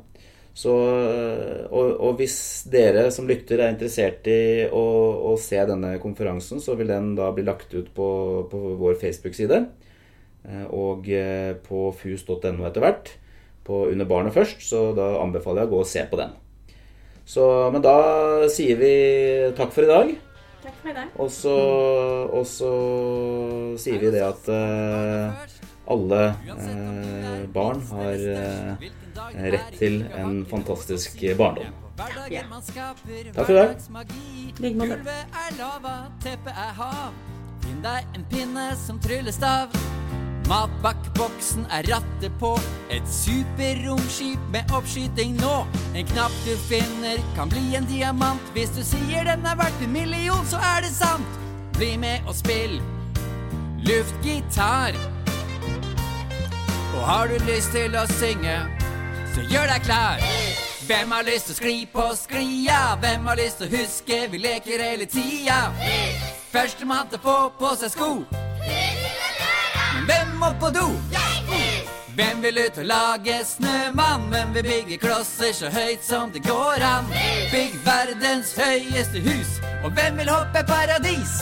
Så, 0.54 0.70
og, 0.70 1.96
og 1.98 2.20
hvis 2.20 2.36
dere 2.70 3.08
som 3.12 3.26
lytter 3.26 3.58
er 3.64 3.72
interessert 3.74 4.28
i 4.30 4.68
å, 4.70 4.84
å 5.32 5.34
se 5.42 5.58
denne 5.66 5.96
konferansen, 6.04 6.62
så 6.62 6.76
vil 6.78 6.92
den 6.94 7.16
da 7.18 7.32
bli 7.34 7.46
lagt 7.48 7.74
ut 7.74 7.90
på, 7.96 8.08
på 8.52 8.62
vår 8.78 9.00
Facebook-side. 9.02 9.64
eh, 10.46 10.68
Og 10.70 11.10
eh, 11.10 11.56
på 11.66 11.88
fus.no 11.98 12.68
etter 12.70 12.86
hvert. 12.86 13.16
På 13.66 13.86
Under 13.90 14.06
barnet 14.06 14.36
først, 14.36 14.62
så 14.68 14.92
da 14.94 15.16
anbefaler 15.24 15.64
jeg 15.64 15.72
å 15.72 15.74
gå 15.74 15.82
og 15.82 15.90
se 15.90 16.06
på 16.12 16.20
den. 16.20 16.38
Så, 17.26 17.44
men 17.72 17.82
da 17.82 17.96
sier 18.52 18.78
vi 18.78 18.94
takk 19.58 19.72
for 19.74 19.88
i 19.88 19.90
dag. 19.90 20.14
Takk 20.64 20.78
for 20.84 20.92
i 20.92 20.96
dag. 20.98 21.14
Og 21.24 21.30
så, 21.32 21.56
og 22.28 22.46
så 22.48 22.72
sier 23.80 24.04
vi 24.04 24.12
det 24.14 24.22
at 24.28 24.50
eh, 24.52 25.53
alle 25.88 26.22
eh, 26.48 27.50
barn 27.54 27.82
har 27.92 28.28
eh, 28.36 28.90
rett 29.54 29.80
til 29.80 30.04
en 30.18 30.46
fantastisk 30.50 31.24
barndom. 31.38 31.64
Ja. 31.64 31.72
Takk 31.94 32.14
for 32.18 33.52
i 33.52 33.54
dag. 33.54 33.76
like 34.60 34.76
måte. 34.78 34.98
Finn 37.64 37.84
deg 37.84 38.16
en 38.18 38.26
pinne 38.32 38.66
som 38.76 39.00
tryllestav. 39.00 39.76
Matbakkboksen 40.50 41.68
er 41.72 41.86
rattet 41.88 42.34
på. 42.42 42.52
Et 42.92 43.08
superromskip 43.08 44.40
med 44.52 44.74
oppskyting 44.76 45.38
nå. 45.40 45.54
En 45.96 46.10
knapp 46.12 46.36
du 46.44 46.58
finner 46.68 47.22
kan 47.38 47.54
bli 47.54 47.76
en 47.78 47.88
diamant. 47.88 48.52
Hvis 48.58 48.74
du 48.76 48.84
sier 48.84 49.24
den 49.30 49.46
er 49.48 49.60
verdt 49.62 49.86
en 49.86 49.96
million, 49.96 50.44
så 50.50 50.60
er 50.74 50.84
det 50.84 50.92
sant. 50.92 51.40
Bli 51.78 51.96
med 51.98 52.28
og 52.28 52.36
spill 52.36 52.82
luftgitar. 53.84 55.13
Og 56.94 57.08
har 57.08 57.28
du 57.28 57.38
lyst 57.48 57.72
til 57.74 57.96
å 57.98 58.06
synge, 58.20 58.58
så 59.34 59.44
gjør 59.50 59.72
deg 59.72 59.86
klar. 59.88 60.22
Hvem 60.88 61.12
har 61.16 61.24
lyst 61.26 61.48
til 61.48 61.56
å 61.56 61.58
skli 61.58 61.78
på 61.94 62.06
sklia? 62.20 62.82
Hvem 63.02 63.26
har 63.30 63.40
lyst 63.40 63.62
til 63.62 63.70
å 63.70 63.78
huske 63.78 64.20
vi 64.32 64.42
leker 64.44 64.84
hele 64.84 65.08
tida? 65.10 65.72
Førstemann 66.54 67.10
til 67.10 67.22
å 67.22 67.24
få 67.24 67.38
på 67.60 67.74
seg 67.82 67.94
sko. 67.96 68.10
Men 68.64 70.06
hvem 70.10 70.36
må 70.42 70.52
på 70.62 70.70
do? 70.76 70.90
Hvem 72.14 72.44
vil 72.44 72.60
ut 72.62 72.78
og 72.78 72.86
lage 72.86 73.40
snømann? 73.48 74.28
Hvem 74.30 74.54
vil 74.54 74.68
bygge 74.68 75.00
klosser 75.02 75.54
så 75.58 75.72
høyt 75.74 76.06
som 76.06 76.30
det 76.36 76.44
går 76.46 76.84
an? 76.86 77.10
Bygg 77.50 77.80
verdens 77.88 78.54
høyeste 78.60 79.24
hus. 79.26 79.58
Og 79.82 79.96
hvem 79.98 80.22
vil 80.22 80.30
hoppe 80.30 80.62
paradis? 80.68 81.42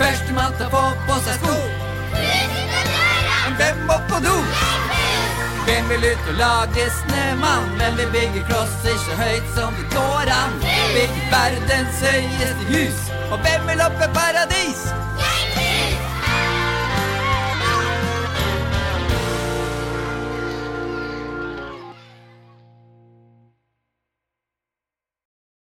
Førstemann 0.00 0.56
til 0.58 0.66
å 0.68 0.72
få 0.72 0.84
på 1.08 1.18
seg 1.26 1.40
sko. 1.40 1.56
Men 3.42 3.58
hvem 3.60 3.84
må 3.88 3.98
på 4.10 4.20
do? 4.24 4.36
Hvem 5.66 5.88
vil 5.92 6.08
ut 6.10 6.28
og 6.32 6.38
lage 6.40 6.88
snømann? 6.98 7.68
Hvem 7.78 8.00
vil 8.00 8.10
bygge 8.16 8.42
klosser 8.48 8.98
så 9.04 9.18
høyt 9.20 9.52
som 9.56 9.76
det 9.78 9.86
går 9.94 10.32
an? 10.34 10.58
Bygger 10.96 11.30
verdens 11.34 12.02
høyeste 12.08 12.68
hus. 12.72 13.06
Og 13.30 13.38
hvem 13.44 13.70
vil 13.70 13.84
opp 13.86 14.02
i 14.02 14.10
paradis? 14.16 14.86